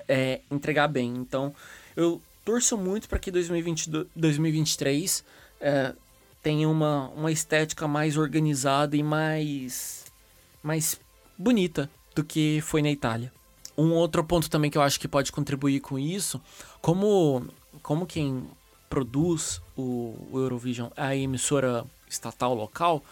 é, 0.07 0.41
entregar 0.51 0.87
bem. 0.87 1.15
Então, 1.15 1.55
eu 1.95 2.21
torço 2.45 2.77
muito 2.77 3.09
para 3.09 3.17
que 3.17 3.31
2022, 3.31 4.05
2023 4.15 5.25
é, 5.59 5.95
tenha 6.43 6.69
uma, 6.69 7.09
uma 7.09 7.31
estética 7.31 7.87
mais 7.87 8.15
organizada 8.15 8.95
e 8.95 9.01
mais, 9.01 10.05
mais 10.61 10.99
bonita 11.35 11.89
do 12.15 12.23
que 12.23 12.61
foi 12.61 12.81
na 12.81 12.91
Itália. 12.91 13.31
Um 13.77 13.93
outro 13.93 14.23
ponto 14.23 14.49
também 14.49 14.69
que 14.69 14.77
eu 14.77 14.81
acho 14.81 14.99
que 14.99 15.07
pode 15.07 15.31
contribuir 15.31 15.79
com 15.79 15.97
isso, 15.97 16.41
como, 16.81 17.47
como 17.81 18.05
quem 18.05 18.45
produz 18.89 19.61
o, 19.77 20.15
o 20.31 20.37
Eurovision 20.37 20.89
é 20.95 21.03
a 21.03 21.15
emissora 21.15 21.85
estatal 22.09 22.53
local, 22.53 23.03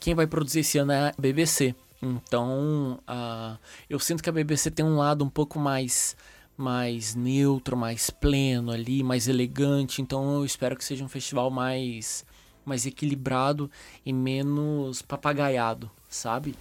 quem 0.00 0.14
vai 0.14 0.26
produzir 0.26 0.60
esse 0.60 0.78
ano 0.78 0.92
é 0.92 1.08
a 1.08 1.14
BBC. 1.18 1.74
Então, 2.00 2.98
uh, 3.08 3.58
eu 3.90 3.98
sinto 3.98 4.22
que 4.22 4.30
a 4.30 4.32
BBC 4.32 4.70
tem 4.70 4.84
um 4.84 4.96
lado 4.96 5.24
um 5.24 5.28
pouco 5.28 5.58
mais 5.58 6.16
mais 6.56 7.14
neutro, 7.14 7.76
mais 7.76 8.10
pleno 8.10 8.72
ali, 8.72 9.04
mais 9.04 9.28
elegante. 9.28 10.02
Então 10.02 10.34
eu 10.34 10.44
espero 10.44 10.76
que 10.76 10.84
seja 10.84 11.04
um 11.04 11.08
festival 11.08 11.50
mais 11.50 12.26
mais 12.64 12.84
equilibrado 12.84 13.70
e 14.04 14.12
menos 14.12 15.00
papagaiado, 15.00 15.90
sabe? 16.08 16.54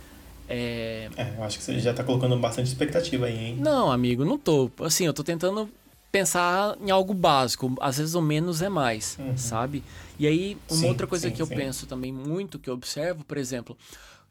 É... 0.50 1.10
é, 1.18 1.34
eu 1.38 1.44
acho 1.44 1.58
que 1.58 1.64
você 1.64 1.80
já 1.80 1.94
tá 1.94 2.04
colocando 2.04 2.38
bastante 2.38 2.68
expectativa 2.68 3.26
aí, 3.26 3.38
hein? 3.38 3.58
Não, 3.60 3.92
amigo, 3.92 4.24
não 4.24 4.38
tô. 4.38 4.72
Assim, 4.80 5.06
eu 5.06 5.14
tô 5.14 5.24
tentando 5.24 5.70
pensar 6.12 6.78
em 6.82 6.90
algo 6.90 7.14
básico. 7.14 7.76
Às 7.80 7.98
vezes 7.98 8.16
o 8.16 8.22
menos 8.22 8.62
é 8.62 8.70
mais, 8.70 9.18
uhum. 9.20 9.38
sabe? 9.38 9.84
E 10.18 10.26
aí, 10.26 10.58
uma 10.70 10.80
sim, 10.80 10.88
outra 10.88 11.06
coisa 11.06 11.28
sim, 11.28 11.36
que 11.36 11.42
eu 11.42 11.46
sim. 11.46 11.56
penso 11.56 11.86
também 11.86 12.12
muito, 12.12 12.58
que 12.58 12.70
eu 12.70 12.74
observo, 12.74 13.24
por 13.24 13.38
exemplo, 13.38 13.78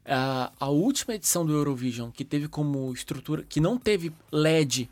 a, 0.05 0.51
a 0.59 0.69
última 0.69 1.15
edição 1.15 1.45
do 1.45 1.53
Eurovision, 1.53 2.09
que 2.11 2.25
teve 2.25 2.47
como 2.47 2.91
estrutura, 2.93 3.43
que 3.47 3.59
não 3.59 3.77
teve 3.77 4.11
LED 4.31 4.89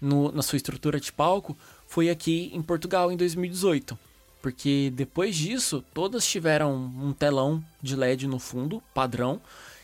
no, 0.00 0.30
na 0.30 0.42
sua 0.42 0.56
estrutura 0.56 1.00
de 1.00 1.12
palco, 1.12 1.56
foi 1.86 2.10
aqui 2.10 2.50
em 2.52 2.62
Portugal 2.62 3.10
em 3.10 3.16
2018. 3.16 3.98
Porque 4.40 4.92
depois 4.94 5.34
disso, 5.34 5.84
todas 5.92 6.26
tiveram 6.26 6.74
um 6.74 7.12
telão 7.12 7.62
de 7.82 7.96
LED 7.96 8.28
no 8.28 8.38
fundo, 8.38 8.82
padrão. 8.94 9.40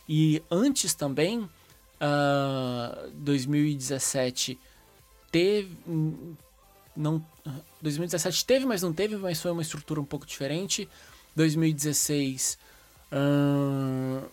E 0.08 0.42
antes 0.50 0.94
também, 0.94 1.40
uh, 1.40 1.50
ah, 2.00 3.08
2017 3.14 4.58
teve. 5.30 5.76
Não, 6.96 7.24
2017 7.80 8.44
teve, 8.44 8.66
mas 8.66 8.82
não 8.82 8.92
teve, 8.92 9.16
mas 9.16 9.40
foi 9.40 9.50
uma 9.50 9.62
estrutura 9.62 10.00
um 10.00 10.04
pouco 10.04 10.26
diferente. 10.26 10.88
2016. 11.34 12.58
Uh, 13.12 14.28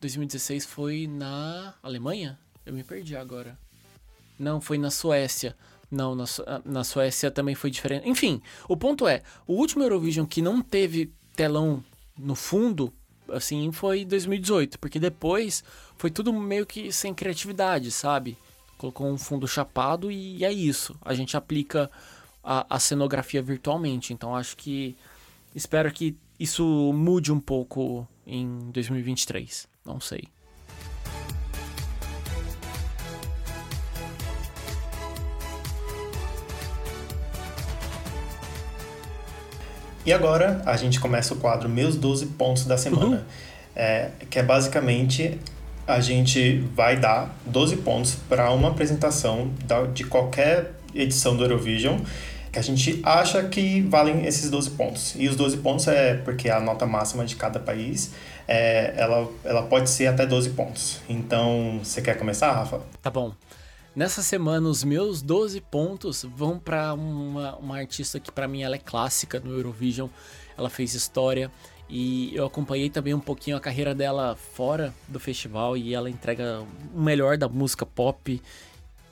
2016 0.00 0.64
foi 0.64 1.06
na 1.06 1.74
Alemanha? 1.82 2.38
Eu 2.66 2.72
me 2.72 2.84
perdi 2.84 3.16
agora. 3.16 3.58
Não, 4.38 4.60
foi 4.60 4.78
na 4.78 4.90
Suécia. 4.90 5.56
Não, 5.90 6.14
na, 6.14 6.24
na 6.64 6.84
Suécia 6.84 7.30
também 7.30 7.54
foi 7.54 7.70
diferente. 7.70 8.08
Enfim, 8.08 8.40
o 8.68 8.76
ponto 8.76 9.06
é: 9.06 9.22
o 9.46 9.54
último 9.54 9.82
Eurovision 9.82 10.26
que 10.26 10.40
não 10.40 10.62
teve 10.62 11.12
telão 11.34 11.84
no 12.16 12.34
fundo 12.34 12.92
assim, 13.32 13.72
foi 13.72 14.04
2018, 14.04 14.78
porque 14.78 14.98
depois 14.98 15.64
foi 15.96 16.10
tudo 16.10 16.32
meio 16.32 16.66
que 16.66 16.92
sem 16.92 17.14
criatividade, 17.14 17.90
sabe? 17.90 18.36
Colocou 18.78 19.06
um 19.08 19.18
fundo 19.18 19.46
chapado 19.46 20.10
e 20.10 20.44
é 20.44 20.52
isso. 20.52 20.96
A 21.02 21.14
gente 21.14 21.36
aplica 21.36 21.90
a, 22.42 22.66
a 22.68 22.78
cenografia 22.78 23.42
virtualmente, 23.42 24.12
então 24.12 24.34
acho 24.34 24.56
que 24.56 24.96
espero 25.54 25.92
que 25.92 26.16
isso 26.38 26.92
mude 26.92 27.32
um 27.32 27.40
pouco 27.40 28.06
em 28.26 28.70
2023. 28.72 29.68
Não 29.84 30.00
sei. 30.00 30.24
E 40.04 40.12
agora 40.12 40.62
a 40.66 40.76
gente 40.76 40.98
começa 40.98 41.34
o 41.34 41.36
quadro 41.36 41.68
Meus 41.68 41.96
12 41.96 42.26
Pontos 42.26 42.64
da 42.64 42.76
Semana, 42.76 43.16
uhum. 43.16 43.22
é, 43.76 44.10
que 44.28 44.38
é 44.38 44.42
basicamente 44.42 45.38
a 45.86 46.00
gente 46.00 46.58
vai 46.74 46.96
dar 46.96 47.36
12 47.46 47.78
pontos 47.78 48.16
para 48.28 48.50
uma 48.52 48.68
apresentação 48.68 49.50
da, 49.64 49.82
de 49.84 50.04
qualquer 50.04 50.72
edição 50.94 51.36
do 51.36 51.44
Eurovision 51.44 51.98
que 52.52 52.58
a 52.58 52.62
gente 52.62 53.00
acha 53.02 53.42
que 53.44 53.80
valem 53.80 54.26
esses 54.26 54.50
12 54.50 54.70
pontos. 54.72 55.14
E 55.16 55.26
os 55.26 55.34
12 55.36 55.56
pontos 55.56 55.88
é 55.88 56.14
porque 56.14 56.50
a 56.50 56.60
nota 56.60 56.84
máxima 56.84 57.24
de 57.24 57.34
cada 57.34 57.58
país 57.58 58.12
é, 58.46 58.92
ela, 58.94 59.26
ela 59.42 59.62
pode 59.62 59.88
ser 59.88 60.06
até 60.08 60.26
12 60.26 60.50
pontos. 60.50 61.00
Então, 61.08 61.80
você 61.82 62.02
quer 62.02 62.18
começar, 62.18 62.52
Rafa? 62.52 62.80
Tá 63.00 63.10
bom. 63.10 63.32
Nessa 63.94 64.22
semana, 64.22 64.68
os 64.70 64.82
meus 64.82 65.20
12 65.20 65.60
pontos 65.60 66.24
vão 66.24 66.58
para 66.58 66.94
uma, 66.94 67.56
uma 67.56 67.76
artista 67.76 68.18
que 68.18 68.32
para 68.32 68.48
mim 68.48 68.62
ela 68.62 68.74
é 68.74 68.78
clássica 68.78 69.38
no 69.38 69.52
Eurovision. 69.52 70.08
Ela 70.56 70.70
fez 70.70 70.94
história 70.94 71.50
e 71.90 72.34
eu 72.34 72.46
acompanhei 72.46 72.88
também 72.88 73.12
um 73.12 73.20
pouquinho 73.20 73.54
a 73.54 73.60
carreira 73.60 73.94
dela 73.94 74.34
fora 74.34 74.94
do 75.06 75.20
festival 75.20 75.76
e 75.76 75.92
ela 75.92 76.08
entrega 76.08 76.64
o 76.94 76.98
melhor 76.98 77.36
da 77.36 77.46
música 77.50 77.84
pop 77.84 78.40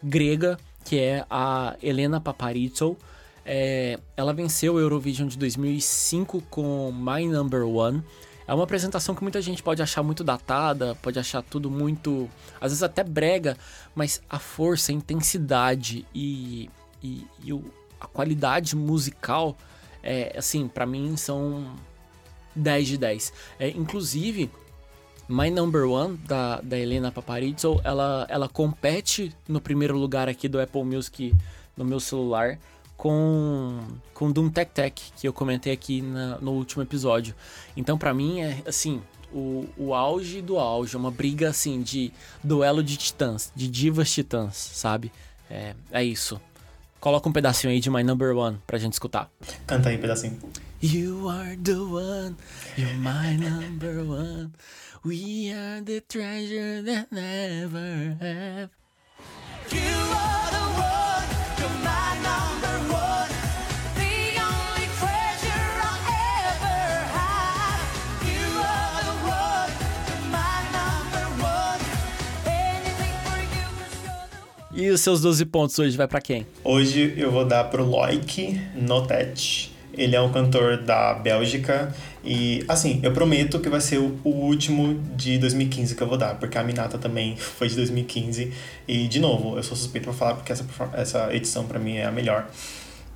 grega, 0.02 0.58
que 0.82 0.98
é 0.98 1.26
a 1.28 1.76
Helena 1.82 2.18
Paparizou. 2.18 2.96
É, 3.44 3.98
ela 4.16 4.32
venceu 4.32 4.74
o 4.74 4.80
Eurovision 4.80 5.28
de 5.28 5.36
2005 5.36 6.42
com 6.48 6.90
My 6.90 7.26
Number 7.26 7.66
One. 7.66 8.02
É 8.50 8.52
uma 8.52 8.64
apresentação 8.64 9.14
que 9.14 9.22
muita 9.22 9.40
gente 9.40 9.62
pode 9.62 9.80
achar 9.80 10.02
muito 10.02 10.24
datada, 10.24 10.96
pode 10.96 11.20
achar 11.20 11.40
tudo 11.40 11.70
muito, 11.70 12.28
às 12.60 12.72
vezes 12.72 12.82
até 12.82 13.04
brega, 13.04 13.56
mas 13.94 14.20
a 14.28 14.40
força, 14.40 14.90
a 14.90 14.94
intensidade 14.96 16.04
e, 16.12 16.68
e, 17.00 17.24
e 17.44 17.52
o, 17.52 17.62
a 18.00 18.08
qualidade 18.08 18.74
musical, 18.74 19.56
é, 20.02 20.34
assim, 20.36 20.66
para 20.66 20.84
mim 20.84 21.16
são 21.16 21.76
10 22.56 22.88
de 22.88 22.98
10. 22.98 23.32
É, 23.56 23.68
inclusive, 23.68 24.50
My 25.28 25.48
Number 25.48 25.88
One, 25.88 26.16
da, 26.16 26.60
da 26.60 26.76
Helena 26.76 27.12
Paparizou, 27.12 27.80
ela, 27.84 28.26
ela 28.28 28.48
compete 28.48 29.32
no 29.46 29.60
primeiro 29.60 29.96
lugar 29.96 30.28
aqui 30.28 30.48
do 30.48 30.60
Apple 30.60 30.82
Music 30.82 31.32
no 31.76 31.84
meu 31.84 32.00
celular 32.00 32.58
com, 33.00 33.78
com 34.12 34.30
Doom 34.30 34.50
Tech 34.50 34.70
Tech, 34.72 35.12
que 35.16 35.26
eu 35.26 35.32
comentei 35.32 35.72
aqui 35.72 36.02
na, 36.02 36.36
no 36.36 36.50
último 36.50 36.82
episódio. 36.82 37.34
Então, 37.74 37.96
para 37.96 38.12
mim, 38.12 38.42
é 38.42 38.62
assim, 38.66 39.00
o, 39.32 39.66
o 39.74 39.94
auge 39.94 40.42
do 40.42 40.58
auge, 40.58 40.98
uma 40.98 41.10
briga 41.10 41.48
assim 41.48 41.80
de 41.80 42.12
duelo 42.44 42.84
de 42.84 42.98
titãs, 42.98 43.50
de 43.56 43.68
divas 43.68 44.12
titãs, 44.12 44.54
sabe? 44.54 45.10
É, 45.50 45.74
é 45.90 46.04
isso. 46.04 46.38
Coloca 47.00 47.26
um 47.26 47.32
pedacinho 47.32 47.72
aí 47.72 47.80
de 47.80 47.88
My 47.88 48.02
Number 48.02 48.36
One 48.36 48.58
pra 48.66 48.76
gente 48.76 48.92
escutar. 48.92 49.30
Canta 49.66 49.88
aí 49.88 49.96
um 49.96 50.00
pedacinho. 50.00 50.38
You 50.82 51.26
are 51.30 51.56
the 51.56 51.76
one, 51.76 52.36
you're 52.76 52.98
my 52.98 53.34
number 53.34 54.00
one. 54.00 54.52
We 55.02 55.50
are 55.54 55.80
the 55.82 56.02
treasure 56.02 56.82
that 56.82 57.08
never 57.10 58.18
have. 58.20 58.70
You 59.72 59.78
are 60.14 60.50
the 60.50 61.09
E 74.80 74.88
os 74.88 75.02
seus 75.02 75.20
12 75.20 75.44
pontos 75.44 75.78
hoje 75.78 75.94
vai 75.94 76.08
para 76.08 76.22
quem? 76.22 76.46
Hoje 76.64 77.12
eu 77.18 77.30
vou 77.30 77.44
dar 77.44 77.64
pro 77.64 77.84
Loic 77.84 78.58
Notet. 78.74 79.70
Ele 79.92 80.16
é 80.16 80.20
um 80.22 80.32
cantor 80.32 80.78
da 80.78 81.12
Bélgica 81.12 81.94
e, 82.24 82.64
assim, 82.66 82.98
eu 83.02 83.12
prometo 83.12 83.60
que 83.60 83.68
vai 83.68 83.82
ser 83.82 83.98
o, 83.98 84.18
último 84.24 84.98
de 85.14 85.36
2015 85.36 85.94
que 85.94 86.02
eu 86.02 86.06
vou 86.06 86.16
dar, 86.16 86.36
porque 86.36 86.56
a 86.56 86.64
Minata 86.64 86.96
também 86.96 87.36
foi 87.36 87.68
de 87.68 87.76
2015 87.76 88.54
e, 88.88 89.06
de 89.06 89.20
novo, 89.20 89.58
eu 89.58 89.62
sou 89.62 89.76
suspeito 89.76 90.04
pra 90.04 90.14
falar 90.14 90.34
porque 90.36 90.50
essa, 90.50 90.64
essa 90.94 91.34
edição 91.36 91.66
para 91.66 91.78
mim 91.78 91.96
é 91.96 92.06
a 92.06 92.10
melhor. 92.10 92.48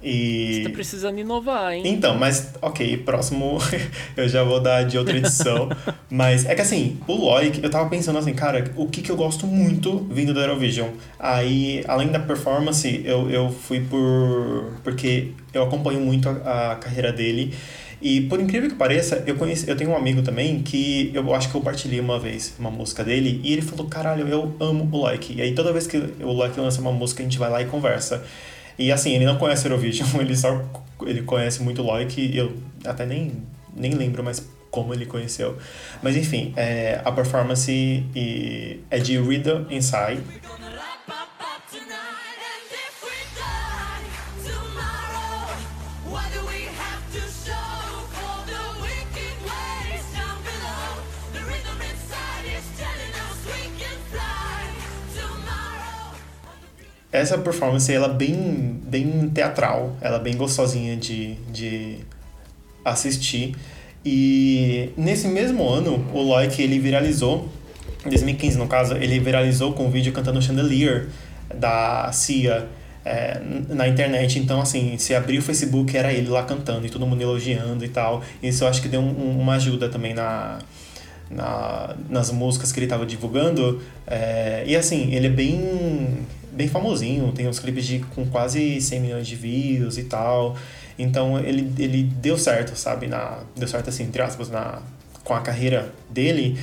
E... 0.04 0.56
Você 0.56 0.62
tá 0.64 0.70
precisando 0.70 1.18
inovar, 1.18 1.72
hein? 1.72 1.82
Então, 1.86 2.16
mas 2.16 2.52
ok, 2.60 2.98
próximo 2.98 3.58
eu 4.14 4.28
já 4.28 4.44
vou 4.44 4.60
dar 4.60 4.84
de 4.84 4.98
outra 4.98 5.16
edição. 5.16 5.70
mas 6.10 6.44
é 6.44 6.54
que 6.54 6.60
assim, 6.60 6.98
o 7.08 7.14
Loic, 7.14 7.62
eu 7.62 7.70
tava 7.70 7.88
pensando 7.88 8.18
assim, 8.18 8.34
cara, 8.34 8.70
o 8.76 8.86
que, 8.86 9.00
que 9.00 9.10
eu 9.10 9.16
gosto 9.16 9.46
muito 9.46 10.06
vindo 10.10 10.34
do 10.34 10.40
Eurovision? 10.40 10.90
Aí, 11.18 11.82
além 11.88 12.08
da 12.08 12.18
performance, 12.18 13.00
eu, 13.04 13.30
eu 13.30 13.50
fui 13.50 13.80
por. 13.80 14.74
porque 14.84 15.32
eu 15.54 15.62
acompanho 15.62 16.00
muito 16.00 16.28
a, 16.28 16.72
a 16.72 16.76
carreira 16.76 17.10
dele. 17.10 17.54
E 18.02 18.20
por 18.22 18.38
incrível 18.38 18.68
que 18.68 18.76
pareça, 18.76 19.24
eu 19.26 19.34
conheci, 19.36 19.66
eu 19.66 19.74
tenho 19.74 19.88
um 19.88 19.96
amigo 19.96 20.20
também 20.20 20.62
que 20.62 21.10
eu 21.14 21.34
acho 21.34 21.50
que 21.50 21.54
eu 21.54 21.62
partilhei 21.62 22.00
uma 22.00 22.18
vez 22.18 22.54
uma 22.58 22.70
música 22.70 23.02
dele 23.02 23.40
e 23.42 23.54
ele 23.54 23.62
falou: 23.62 23.86
"Caralho, 23.86 24.28
eu 24.28 24.54
amo 24.60 24.86
o 24.92 24.96
Loic". 24.98 25.34
E 25.34 25.40
aí 25.40 25.54
toda 25.54 25.72
vez 25.72 25.86
que 25.86 25.96
o 25.96 26.30
Loic 26.30 26.60
lança 26.60 26.82
uma 26.82 26.92
música, 26.92 27.22
a 27.22 27.24
gente 27.24 27.38
vai 27.38 27.48
lá 27.48 27.62
e 27.62 27.64
conversa. 27.64 28.22
E 28.78 28.90
assim, 28.90 29.12
ele 29.12 29.24
não 29.24 29.36
conhece 29.36 29.66
Eurovision, 29.66 30.08
ele 30.20 30.36
só 30.36 30.64
ele 31.02 31.22
conhece 31.22 31.62
muito 31.62 31.82
Loic 31.82 32.20
e 32.20 32.36
eu 32.36 32.56
até 32.84 33.04
nem, 33.04 33.32
nem 33.74 33.92
lembro 33.92 34.22
mais 34.22 34.46
como 34.70 34.92
ele 34.92 35.06
conheceu. 35.06 35.56
Mas 36.02 36.16
enfim, 36.16 36.52
é, 36.56 37.00
a 37.04 37.12
performance 37.12 38.04
é 38.90 38.98
de 38.98 39.18
Rhythm 39.18 39.70
Inside. 39.70 40.20
Essa 57.18 57.38
performance 57.38 57.92
ela 57.92 58.08
é 58.08 58.12
bem, 58.14 58.80
bem 58.84 59.28
teatral, 59.30 59.96
ela 60.00 60.16
é 60.16 60.20
bem 60.20 60.36
gostosinha 60.36 60.96
de, 60.96 61.34
de 61.52 61.98
assistir. 62.84 63.54
E 64.04 64.90
nesse 64.96 65.28
mesmo 65.28 65.68
ano, 65.68 66.04
o 66.12 66.20
Loic 66.20 66.60
ele 66.60 66.78
viralizou, 66.78 67.48
em 68.04 68.08
2015 68.08 68.58
no 68.58 68.66
caso, 68.66 68.94
ele 68.96 69.18
viralizou 69.18 69.72
com 69.72 69.86
um 69.86 69.90
vídeo 69.90 70.12
cantando 70.12 70.42
Chandelier 70.42 71.08
da 71.54 72.10
Cia. 72.12 72.68
é, 73.04 73.40
na 73.68 73.86
internet. 73.86 74.38
Então, 74.38 74.60
assim, 74.60 74.96
se 74.96 75.14
abrir 75.14 75.38
o 75.38 75.42
Facebook, 75.42 75.96
era 75.96 76.12
ele 76.12 76.28
lá 76.28 76.42
cantando 76.42 76.86
e 76.86 76.90
todo 76.90 77.06
mundo 77.06 77.20
elogiando 77.20 77.84
e 77.84 77.88
tal. 77.88 78.22
Isso 78.42 78.64
eu 78.64 78.68
acho 78.68 78.80
que 78.80 78.88
deu 78.88 79.00
um, 79.00 79.38
uma 79.40 79.54
ajuda 79.56 79.88
também 79.88 80.14
na, 80.14 80.58
na, 81.30 81.94
nas 82.08 82.30
músicas 82.30 82.72
que 82.72 82.78
ele 82.78 82.86
estava 82.86 83.04
divulgando. 83.04 83.82
É, 84.06 84.64
e 84.66 84.74
assim, 84.74 85.14
ele 85.14 85.26
é 85.26 85.30
bem, 85.30 86.26
bem 86.54 86.68
famosinho, 86.68 87.32
tem 87.32 87.48
uns 87.48 87.58
clipes 87.58 87.86
de, 87.86 87.98
com 88.14 88.24
quase 88.26 88.80
100 88.80 89.00
milhões 89.00 89.26
de 89.26 89.36
views 89.36 89.98
e 89.98 90.04
tal. 90.04 90.56
Então 90.98 91.38
ele, 91.38 91.72
ele 91.78 92.02
deu 92.02 92.38
certo, 92.38 92.76
sabe? 92.76 93.06
Na, 93.06 93.40
deu 93.56 93.66
certo 93.66 93.88
assim, 93.88 94.04
entre 94.04 94.22
aspas, 94.22 94.48
na, 94.48 94.80
com 95.22 95.34
a 95.34 95.40
carreira 95.40 95.92
dele. 96.08 96.58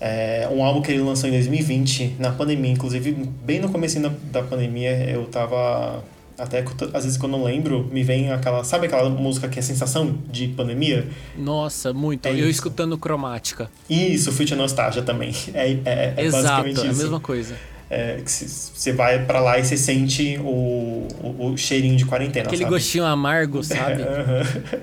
É, 0.00 0.48
um 0.50 0.62
álbum 0.62 0.82
que 0.82 0.90
ele 0.90 1.00
lançou 1.00 1.28
em 1.28 1.32
2020, 1.32 2.16
na 2.18 2.30
pandemia, 2.30 2.72
inclusive, 2.72 3.12
bem 3.42 3.60
no 3.60 3.70
começo 3.70 3.98
da, 4.00 4.10
da 4.30 4.42
pandemia, 4.42 5.10
eu 5.10 5.24
tava. 5.26 6.02
Até 6.36 6.64
às 6.92 7.04
vezes 7.04 7.16
quando 7.16 7.36
eu 7.36 7.44
lembro, 7.44 7.88
me 7.92 8.02
vem 8.02 8.32
aquela. 8.32 8.64
Sabe 8.64 8.86
aquela 8.86 9.08
música 9.08 9.48
que 9.48 9.58
é 9.58 9.62
sensação 9.62 10.18
de 10.28 10.48
pandemia? 10.48 11.06
Nossa, 11.38 11.92
muito. 11.92 12.26
É 12.26 12.32
eu 12.32 12.38
isso. 12.38 12.50
escutando 12.50 12.98
cromática. 12.98 13.70
Isso, 13.88 14.32
Future 14.32 14.56
Nostalgia 14.56 15.02
também. 15.02 15.32
É, 15.54 15.70
é, 15.70 16.14
é 16.16 16.24
Exato, 16.24 16.42
basicamente 16.42 16.76
isso. 16.76 16.86
É 16.86 16.90
a 16.90 16.94
mesma 16.94 17.20
coisa. 17.20 17.54
É, 17.94 18.20
você 18.24 18.92
vai 18.92 19.24
para 19.24 19.38
lá 19.38 19.56
e 19.56 19.64
você 19.64 19.76
sente 19.76 20.36
o, 20.38 21.06
o, 21.22 21.52
o, 21.52 21.56
cheirinho 21.56 21.94
de 21.94 22.04
quarentena. 22.04 22.46
Aquele 22.46 22.64
sabe? 22.64 22.74
gostinho 22.74 23.04
amargo, 23.04 23.62
sabe? 23.64 24.02
É, 24.02 24.80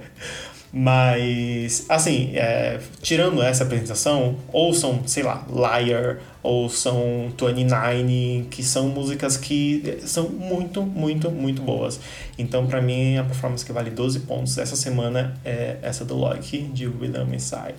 Mas, 0.73 1.85
assim, 1.89 2.31
é, 2.33 2.79
tirando 3.01 3.43
essa 3.43 3.65
apresentação, 3.65 4.37
ouçam, 4.53 5.01
sei 5.05 5.23
lá, 5.23 5.45
Liar, 5.49 6.19
ouçam 6.41 7.29
29, 7.37 8.47
que 8.49 8.63
são 8.63 8.87
músicas 8.87 9.35
que 9.35 9.99
são 10.05 10.29
muito, 10.29 10.81
muito, 10.81 11.29
muito 11.29 11.61
boas. 11.61 11.99
Então, 12.37 12.65
para 12.65 12.81
mim, 12.81 13.17
a 13.17 13.25
performance 13.25 13.65
que 13.65 13.73
vale 13.73 13.89
12 13.89 14.21
pontos 14.21 14.57
essa 14.57 14.77
semana 14.77 15.37
é 15.43 15.75
essa 15.81 16.05
do 16.05 16.15
Loki, 16.15 16.59
de 16.73 16.87
William 16.87 17.25
Messiah. 17.25 17.75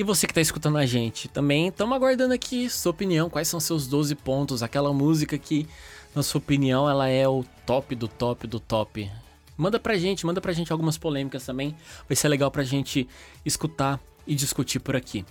E 0.00 0.02
você 0.02 0.26
que 0.26 0.30
está 0.30 0.40
escutando 0.40 0.78
a 0.78 0.86
gente, 0.86 1.28
também 1.28 1.68
estamos 1.68 1.94
aguardando 1.94 2.32
aqui 2.32 2.70
sua 2.70 2.88
opinião, 2.88 3.28
quais 3.28 3.46
são 3.48 3.60
seus 3.60 3.86
12 3.86 4.14
pontos, 4.14 4.62
aquela 4.62 4.94
música 4.94 5.36
que, 5.36 5.68
na 6.14 6.22
sua 6.22 6.38
opinião, 6.38 6.88
ela 6.88 7.06
é 7.06 7.28
o 7.28 7.44
top 7.66 7.94
do 7.94 8.08
top 8.08 8.46
do 8.46 8.58
top. 8.58 9.10
Manda 9.58 9.78
pra 9.78 9.98
gente, 9.98 10.24
manda 10.24 10.40
pra 10.40 10.54
gente 10.54 10.72
algumas 10.72 10.96
polêmicas 10.96 11.44
também. 11.44 11.76
Vai 12.08 12.16
ser 12.16 12.28
legal 12.28 12.50
pra 12.50 12.64
gente 12.64 13.06
escutar 13.44 14.00
e 14.26 14.34
discutir 14.34 14.80
por 14.80 14.96
aqui. 14.96 15.22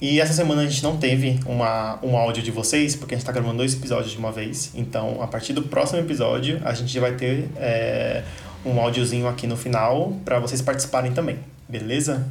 E 0.00 0.20
essa 0.20 0.34
semana 0.34 0.62
a 0.62 0.66
gente 0.68 0.84
não 0.84 0.96
teve 0.98 1.40
uma, 1.44 1.98
um 2.00 2.16
áudio 2.16 2.44
de 2.44 2.52
vocês, 2.52 2.94
porque 2.94 3.16
a 3.16 3.18
gente 3.18 3.26
tá 3.26 3.32
gravando 3.32 3.56
dois 3.56 3.74
episódios 3.74 4.12
de 4.12 4.18
uma 4.18 4.30
vez. 4.30 4.70
Então, 4.76 5.20
a 5.20 5.26
partir 5.26 5.52
do 5.52 5.62
próximo 5.62 5.98
episódio, 5.98 6.62
a 6.64 6.72
gente 6.74 6.96
vai 7.00 7.16
ter 7.16 7.50
é, 7.56 8.22
um 8.64 8.80
áudiozinho 8.80 9.26
aqui 9.26 9.48
no 9.48 9.56
final 9.56 10.16
para 10.24 10.38
vocês 10.38 10.62
participarem 10.62 11.10
também. 11.12 11.40
Beleza? 11.68 12.24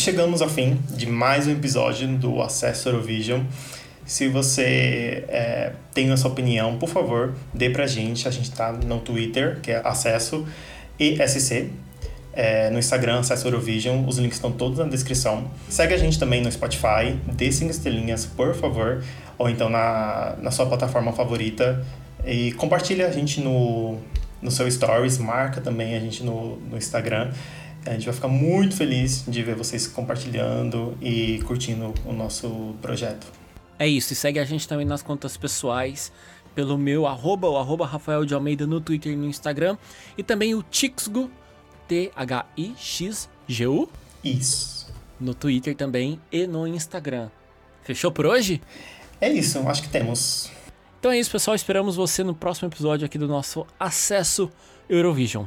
Chegamos 0.00 0.40
ao 0.40 0.48
fim 0.48 0.80
de 0.96 1.06
mais 1.06 1.46
um 1.46 1.52
episódio 1.52 2.08
do 2.08 2.40
Acesso 2.40 2.88
Eurovision. 2.88 3.42
Se 4.06 4.28
você 4.28 5.24
é, 5.28 5.72
tem 5.92 6.10
a 6.10 6.16
sua 6.16 6.30
opinião, 6.30 6.78
por 6.78 6.88
favor, 6.88 7.34
dê 7.52 7.68
pra 7.68 7.86
gente. 7.86 8.26
A 8.26 8.30
gente 8.30 8.50
tá 8.50 8.72
no 8.72 8.98
Twitter, 9.00 9.60
que 9.60 9.70
é 9.70 9.82
Acesso 9.84 10.46
ESC. 10.98 11.68
É, 12.32 12.70
no 12.70 12.78
Instagram, 12.78 13.20
Acesso 13.20 13.46
Eurovision. 13.46 14.06
Os 14.08 14.16
links 14.16 14.38
estão 14.38 14.50
todos 14.50 14.78
na 14.78 14.86
descrição. 14.86 15.50
Segue 15.68 15.92
a 15.92 15.98
gente 15.98 16.18
também 16.18 16.40
no 16.40 16.50
Spotify. 16.50 17.14
Dê 17.34 17.52
5 17.52 17.70
estrelinhas, 17.70 18.24
por 18.24 18.54
favor. 18.54 19.04
Ou 19.36 19.50
então 19.50 19.68
na, 19.68 20.34
na 20.40 20.50
sua 20.50 20.64
plataforma 20.64 21.12
favorita. 21.12 21.84
E 22.24 22.52
compartilha 22.52 23.06
a 23.06 23.12
gente 23.12 23.42
no, 23.42 23.98
no 24.40 24.50
seu 24.50 24.70
Stories. 24.70 25.18
Marca 25.18 25.60
também 25.60 25.94
a 25.94 26.00
gente 26.00 26.24
no, 26.24 26.56
no 26.56 26.78
Instagram. 26.78 27.30
A 27.86 27.92
gente 27.92 28.04
vai 28.04 28.14
ficar 28.14 28.28
muito 28.28 28.76
feliz 28.76 29.24
de 29.26 29.42
ver 29.42 29.54
vocês 29.54 29.86
compartilhando 29.86 30.96
e 31.00 31.40
curtindo 31.46 31.94
o 32.04 32.12
nosso 32.12 32.74
projeto. 32.82 33.26
É 33.78 33.88
isso, 33.88 34.12
e 34.12 34.16
segue 34.16 34.38
a 34.38 34.44
gente 34.44 34.68
também 34.68 34.84
nas 34.86 35.02
contas 35.02 35.36
pessoais, 35.36 36.12
pelo 36.54 36.76
meu 36.76 37.06
arroba, 37.06 37.48
o 37.48 37.56
arroba 37.56 37.86
Rafael 37.86 38.26
de 38.26 38.34
Almeida 38.34 38.66
no 38.66 38.80
Twitter 38.80 39.12
e 39.12 39.16
no 39.16 39.24
Instagram, 39.26 39.78
e 40.18 40.22
também 40.22 40.54
o 40.54 40.62
Tixgo, 40.62 41.30
T-H-I-X-G-U. 41.88 43.18
Isso. 44.22 44.92
No 45.18 45.34
Twitter 45.34 45.74
também 45.74 46.20
e 46.30 46.46
no 46.46 46.66
Instagram. 46.66 47.30
Fechou 47.82 48.12
por 48.12 48.26
hoje? 48.26 48.60
É 49.20 49.32
isso, 49.32 49.58
acho 49.66 49.82
que 49.82 49.88
temos. 49.88 50.50
Então 50.98 51.10
é 51.10 51.18
isso, 51.18 51.30
pessoal. 51.30 51.54
Esperamos 51.54 51.96
você 51.96 52.22
no 52.22 52.34
próximo 52.34 52.68
episódio 52.68 53.06
aqui 53.06 53.16
do 53.16 53.26
nosso 53.26 53.66
Acesso 53.78 54.50
Eurovision. 54.88 55.46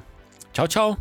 Tchau, 0.51 0.67
tchau! 0.67 0.97